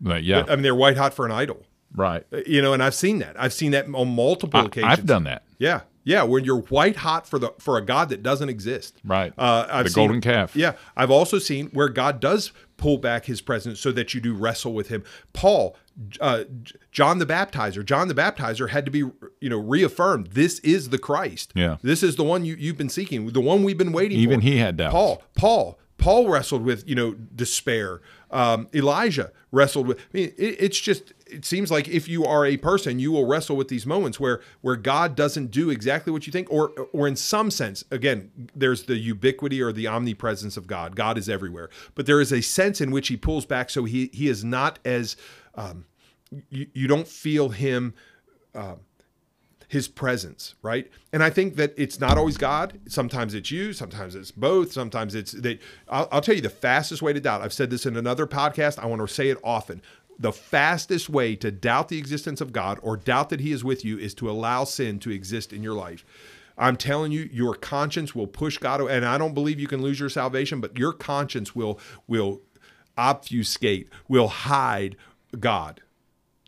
But 0.01 0.23
yeah, 0.23 0.43
i 0.47 0.55
mean 0.55 0.63
they're 0.63 0.75
white 0.75 0.97
hot 0.97 1.13
for 1.13 1.25
an 1.25 1.31
idol 1.31 1.65
right. 1.93 2.23
you 2.45 2.61
know 2.61 2.73
and 2.73 2.83
i've 2.83 2.95
seen 2.95 3.19
that 3.19 3.39
i've 3.39 3.53
seen 3.53 3.71
that 3.71 3.85
on 3.93 4.07
multiple 4.15 4.59
I, 4.61 4.65
occasions 4.65 4.91
I've 4.93 5.05
done 5.05 5.23
that. 5.25 5.43
Yeah, 5.59 5.81
yeah. 6.03 6.21
When 6.21 6.43
you're 6.45 6.61
white 6.61 6.97
hot 6.97 7.27
for 7.27 7.39
the 7.39 7.51
for 7.57 7.77
a 7.77 7.81
god 7.81 8.09
that 8.09 8.21
doesn't 8.21 8.47
exist. 8.47 8.99
Right. 9.03 9.33
Uh, 9.39 9.65
I've 9.67 9.85
the 9.85 9.89
seen- 9.89 10.01
golden 10.05 10.21
calf. 10.21 10.55
Yeah, 10.55 10.73
I've 10.95 11.09
also 11.09 11.39
seen 11.39 11.69
where 11.69 11.89
God 11.89 12.19
does 12.19 12.51
pull 12.77 12.99
back 12.99 13.25
His 13.25 13.41
presence 13.41 13.79
so 13.79 13.91
that 13.93 14.13
you 14.13 14.21
do 14.21 14.35
wrestle 14.35 14.73
with 14.73 14.89
Him. 14.89 15.03
Paul, 15.33 15.75
uh, 16.19 16.43
John 16.91 17.19
the 17.19 17.25
Baptizer, 17.25 17.83
John 17.83 18.07
the 18.07 18.13
Baptizer 18.13 18.69
had 18.69 18.85
to 18.85 18.91
be 18.91 18.99
you 18.99 19.49
know 19.49 19.57
reaffirmed. 19.57 20.27
This 20.27 20.59
is 20.59 20.89
the 20.89 20.97
Christ. 20.97 21.51
Yeah. 21.55 21.77
This 21.81 22.03
is 22.03 22.15
the 22.15 22.23
one 22.23 22.45
you 22.45 22.55
you've 22.55 22.77
been 22.77 22.89
seeking, 22.89 23.27
the 23.31 23.41
one 23.41 23.63
we've 23.63 23.77
been 23.77 23.91
waiting 23.91 24.17
for. 24.17 24.21
Even 24.21 24.41
he 24.41 24.57
had 24.57 24.77
doubts. 24.77 24.93
Paul, 24.93 25.23
Paul, 25.35 25.79
Paul 25.97 26.29
wrestled 26.29 26.63
with 26.63 26.87
you 26.87 26.95
know 26.95 27.13
despair. 27.13 28.01
Um, 28.29 28.67
Elijah 28.73 29.31
wrestled 29.51 29.87
with. 29.87 29.99
I 29.99 30.01
mean, 30.13 30.33
it, 30.37 30.57
it's 30.59 30.79
just. 30.79 31.13
It 31.29 31.43
seems 31.43 31.69
like 31.69 31.89
if 31.89 32.07
you 32.07 32.23
are 32.25 32.45
a 32.45 32.55
person, 32.55 32.99
you 32.99 33.11
will 33.11 33.25
wrestle 33.25 33.57
with 33.57 33.67
these 33.67 33.85
moments 33.85 34.19
where 34.19 34.41
where 34.61 34.77
God 34.77 35.15
doesn't 35.15 35.51
do 35.51 35.69
exactly 35.69 36.11
what 36.11 36.25
you 36.25 36.31
think, 36.31 36.49
or 36.51 36.69
or 36.93 37.07
in 37.07 37.15
some 37.15 37.51
sense, 37.51 37.83
again, 37.91 38.31
there's 38.55 38.83
the 38.83 38.95
ubiquity 38.95 39.61
or 39.61 39.71
the 39.71 39.87
omnipresence 39.87 40.57
of 40.57 40.67
God. 40.67 40.95
God 40.95 41.17
is 41.17 41.27
everywhere, 41.27 41.69
but 41.95 42.05
there 42.05 42.21
is 42.21 42.31
a 42.31 42.41
sense 42.41 42.79
in 42.79 42.91
which 42.91 43.09
He 43.09 43.17
pulls 43.17 43.45
back, 43.45 43.69
so 43.69 43.83
He 43.83 44.09
He 44.13 44.27
is 44.27 44.43
not 44.43 44.79
as 44.85 45.17
um, 45.55 45.85
you, 46.49 46.67
you 46.73 46.87
don't 46.87 47.07
feel 47.07 47.49
Him 47.49 47.93
his 49.67 49.87
presence, 49.87 50.55
right? 50.61 50.89
And 51.11 51.21
I 51.21 51.29
think 51.29 51.55
that 51.55 51.73
it's 51.77 51.99
not 51.99 52.17
always 52.17 52.37
God. 52.37 52.79
Sometimes 52.87 53.33
it's 53.33 53.51
you. 53.51 53.73
Sometimes 53.73 54.15
it's 54.15 54.31
both. 54.31 54.71
Sometimes 54.71 55.13
it's 55.13 55.33
that. 55.33 55.59
I'll, 55.89 56.07
I'll 56.11 56.21
tell 56.21 56.35
you 56.35 56.41
the 56.41 56.49
fastest 56.49 57.01
way 57.01 57.11
to 57.13 57.19
doubt. 57.19 57.41
I've 57.41 57.53
said 57.53 57.69
this 57.69 57.85
in 57.85 57.97
another 57.97 58.25
podcast. 58.25 58.79
I 58.79 58.85
want 58.85 59.01
to 59.01 59.13
say 59.13 59.29
it 59.29 59.37
often. 59.43 59.81
The 60.19 60.31
fastest 60.31 61.09
way 61.09 61.35
to 61.35 61.51
doubt 61.51 61.89
the 61.89 61.97
existence 61.97 62.41
of 62.41 62.53
God 62.53 62.79
or 62.81 62.97
doubt 62.97 63.29
that 63.29 63.41
He 63.41 63.51
is 63.51 63.63
with 63.63 63.83
you 63.83 63.97
is 63.99 64.13
to 64.15 64.29
allow 64.29 64.63
sin 64.63 64.99
to 64.99 65.11
exist 65.11 65.51
in 65.51 65.61
your 65.61 65.75
life. 65.75 66.05
I'm 66.57 66.75
telling 66.75 67.11
you, 67.11 67.29
your 67.31 67.53
conscience 67.53 68.15
will 68.15 68.25
push 68.25 68.57
God, 68.57 68.81
away. 68.81 68.95
and 68.95 69.05
I 69.05 69.17
don't 69.19 69.35
believe 69.35 69.59
you 69.59 69.67
can 69.67 69.81
lose 69.81 69.99
your 69.99 70.09
salvation, 70.09 70.59
but 70.59 70.77
your 70.77 70.93
conscience 70.93 71.55
will 71.55 71.79
will 72.07 72.41
obfuscate, 72.97 73.89
will 74.07 74.27
hide 74.27 74.95
God 75.39 75.81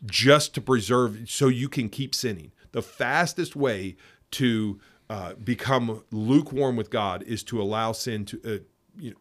just 0.04 0.54
to 0.54 0.60
preserve 0.60 1.28
so 1.28 1.48
you 1.48 1.68
can 1.68 1.88
keep 1.88 2.14
sinning. 2.14 2.50
The 2.72 2.82
fastest 2.82 3.56
way 3.56 3.96
to 4.32 4.80
uh, 5.08 5.34
become 5.34 6.04
lukewarm 6.10 6.76
with 6.76 6.90
God 6.90 7.22
is 7.24 7.42
to 7.44 7.60
allow 7.60 7.92
sin 7.92 8.24
to 8.26 8.40
uh, 8.44 8.58
you 8.98 9.10
know, 9.10 9.16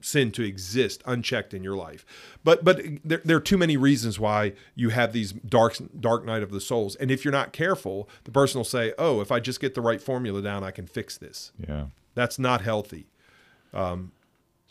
sin 0.00 0.30
to 0.32 0.42
exist 0.42 1.02
unchecked 1.06 1.54
in 1.54 1.64
your 1.64 1.76
life. 1.76 2.04
But 2.44 2.64
but 2.64 2.80
there, 3.04 3.20
there 3.24 3.36
are 3.36 3.40
too 3.40 3.58
many 3.58 3.76
reasons 3.76 4.18
why 4.18 4.52
you 4.74 4.90
have 4.90 5.12
these 5.12 5.32
dark 5.32 5.76
dark 5.98 6.24
night 6.24 6.42
of 6.42 6.50
the 6.50 6.60
souls. 6.60 6.96
And 6.96 7.10
if 7.10 7.24
you're 7.24 7.32
not 7.32 7.52
careful, 7.52 8.08
the 8.24 8.30
person 8.30 8.58
will 8.58 8.64
say, 8.64 8.92
"Oh, 8.98 9.20
if 9.20 9.32
I 9.32 9.40
just 9.40 9.60
get 9.60 9.74
the 9.74 9.80
right 9.80 10.00
formula 10.00 10.42
down, 10.42 10.64
I 10.64 10.70
can 10.70 10.86
fix 10.86 11.16
this." 11.16 11.52
Yeah. 11.68 11.86
That's 12.14 12.38
not 12.38 12.60
healthy. 12.60 13.06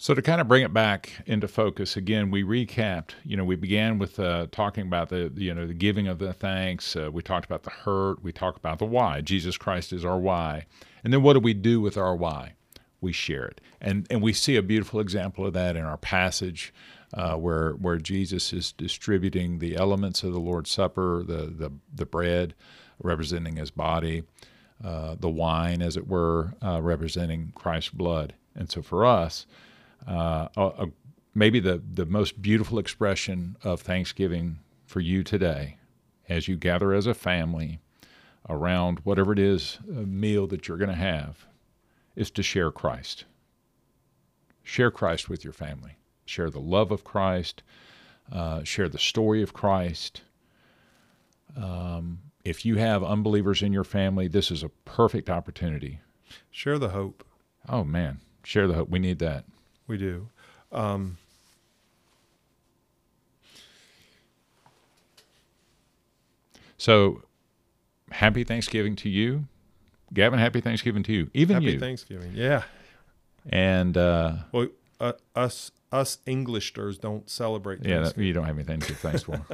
So 0.02 0.16
to 0.16 0.22
kind 0.24 0.42
of 0.42 0.48
bring 0.48 0.64
it 0.64 0.74
back 0.74 1.12
into 1.28 1.48
focus 1.48 1.96
again, 1.96 2.32
we 2.32 2.42
recapped. 2.42 3.12
You 3.24 3.38
know, 3.38 3.44
we 3.46 3.56
began 3.56 4.00
with 4.00 4.20
uh, 4.20 4.48
talking 4.52 4.88
about 4.88 5.10
the 5.10 5.32
you 5.36 5.54
know 5.54 5.68
the 5.68 5.76
giving 5.76 6.08
of 6.08 6.18
the 6.18 6.34
thanks. 6.34 6.96
Uh, 6.96 7.12
we 7.12 7.22
talked 7.22 7.46
about 7.46 7.62
the 7.62 7.70
hurt. 7.70 8.24
We 8.24 8.32
talked 8.32 8.58
about 8.58 8.80
the 8.80 8.86
why. 8.86 9.22
Jesus 9.22 9.58
Christ 9.58 9.94
is 9.94 10.04
our 10.04 10.18
why. 10.18 10.66
And 11.04 11.14
then 11.14 11.22
what 11.22 11.34
do 11.34 11.40
we 11.40 11.54
do 11.54 11.80
with 11.80 11.98
our 11.98 12.16
why? 12.16 12.54
We 13.00 13.14
share 13.14 13.46
it, 13.46 13.62
and 13.80 14.08
and 14.10 14.24
we 14.24 14.34
see 14.34 14.56
a 14.56 14.64
beautiful 14.64 15.00
example 15.00 15.46
of 15.46 15.54
that 15.54 15.76
in 15.76 15.84
our 15.84 15.98
passage. 15.98 16.74
Uh, 17.14 17.36
where 17.36 17.74
where 17.74 17.98
Jesus 17.98 18.54
is 18.54 18.72
distributing 18.72 19.60
the 19.60 19.76
elements 19.76 20.24
of 20.24 20.34
the 20.34 20.40
Lord's 20.40 20.72
Supper, 20.72 21.22
the 21.24 21.46
the, 21.46 21.72
the 21.94 22.08
bread 22.08 22.56
representing 23.04 23.58
His 23.58 23.70
body, 23.70 24.24
uh, 24.84 25.16
the 25.20 25.30
wine, 25.30 25.84
as 25.84 25.96
it 25.96 26.08
were, 26.08 26.56
uh, 26.60 26.82
representing 26.82 27.52
Christ's 27.54 27.92
blood. 27.92 28.34
And 28.56 28.72
so 28.72 28.82
for 28.82 29.06
us, 29.06 29.46
uh, 30.08 30.48
maybe 31.34 31.60
the, 31.60 31.82
the 31.94 32.06
most 32.06 32.42
beautiful 32.42 32.80
expression 32.80 33.56
of 33.64 33.82
Thanksgiving 33.82 34.60
for 34.86 35.00
you 35.00 35.24
today, 35.24 35.78
as 36.28 36.48
you 36.48 36.56
gather 36.56 36.94
as 36.94 37.08
a 37.08 37.14
family 37.14 37.80
around 38.50 39.00
whatever 39.04 39.32
it 39.32 39.40
is, 39.40 39.78
a 39.88 40.02
meal 40.02 40.48
that 40.48 40.68
you're 40.68 40.78
going 40.78 40.90
to 40.90 40.96
have, 40.96 41.46
is 42.16 42.32
to 42.32 42.44
share 42.44 42.72
Christ. 42.72 43.26
Share 44.64 44.92
Christ 44.92 45.30
with 45.30 45.44
your 45.44 45.54
family. 45.54 45.96
Share 46.26 46.50
the 46.50 46.60
love 46.60 46.92
of 46.92 47.04
Christ. 47.04 47.64
Uh, 48.32 48.64
share 48.64 48.90
the 48.90 49.00
story 49.00 49.42
of 49.42 49.54
Christ. 49.54 50.22
Um, 51.56 52.20
if 52.44 52.66
you 52.66 52.78
have 52.78 53.04
unbelievers 53.04 53.62
in 53.62 53.74
your 53.74 53.84
family, 53.84 54.28
this 54.28 54.52
is 54.52 54.64
a 54.64 54.70
perfect 54.70 55.30
opportunity. 55.30 56.00
Share 56.50 56.80
the 56.80 56.90
hope. 56.90 57.26
Oh, 57.68 57.84
man. 57.84 58.20
Share 58.44 58.68
the 58.68 58.74
hope. 58.74 58.90
We 58.90 59.00
need 59.00 59.20
that. 59.20 59.46
We 59.92 59.98
do. 59.98 60.30
Um, 60.72 61.18
so, 66.78 67.24
happy 68.10 68.46
Thanksgiving 68.46 68.96
to 68.96 69.10
you, 69.10 69.48
Gavin. 70.14 70.40
Happy 70.40 70.62
Thanksgiving 70.62 71.04
to 71.04 71.12
you, 71.12 71.30
even 71.34 71.56
happy 71.56 71.74
you. 71.74 71.80
Thanksgiving, 71.82 72.32
yeah. 72.34 72.64
And 73.50 73.98
uh, 73.98 74.36
well, 74.54 74.70
uh, 75.02 75.12
us 75.36 75.72
us 75.92 76.20
Englishers 76.26 76.98
don't 76.98 77.30
celebrate. 77.30 77.86
Yeah, 77.86 78.10
you 78.16 78.32
don't 78.32 78.46
have 78.46 78.56
anything 78.56 78.80
to 78.80 78.88
give 78.88 78.98
thanks 79.00 79.24
for. 79.24 79.46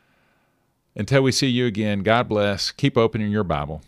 Until 0.96 1.20
we 1.20 1.32
see 1.32 1.48
you 1.48 1.66
again, 1.66 2.02
God 2.02 2.30
bless. 2.30 2.70
Keep 2.70 2.96
opening 2.96 3.30
your 3.30 3.44
Bible. 3.44 3.82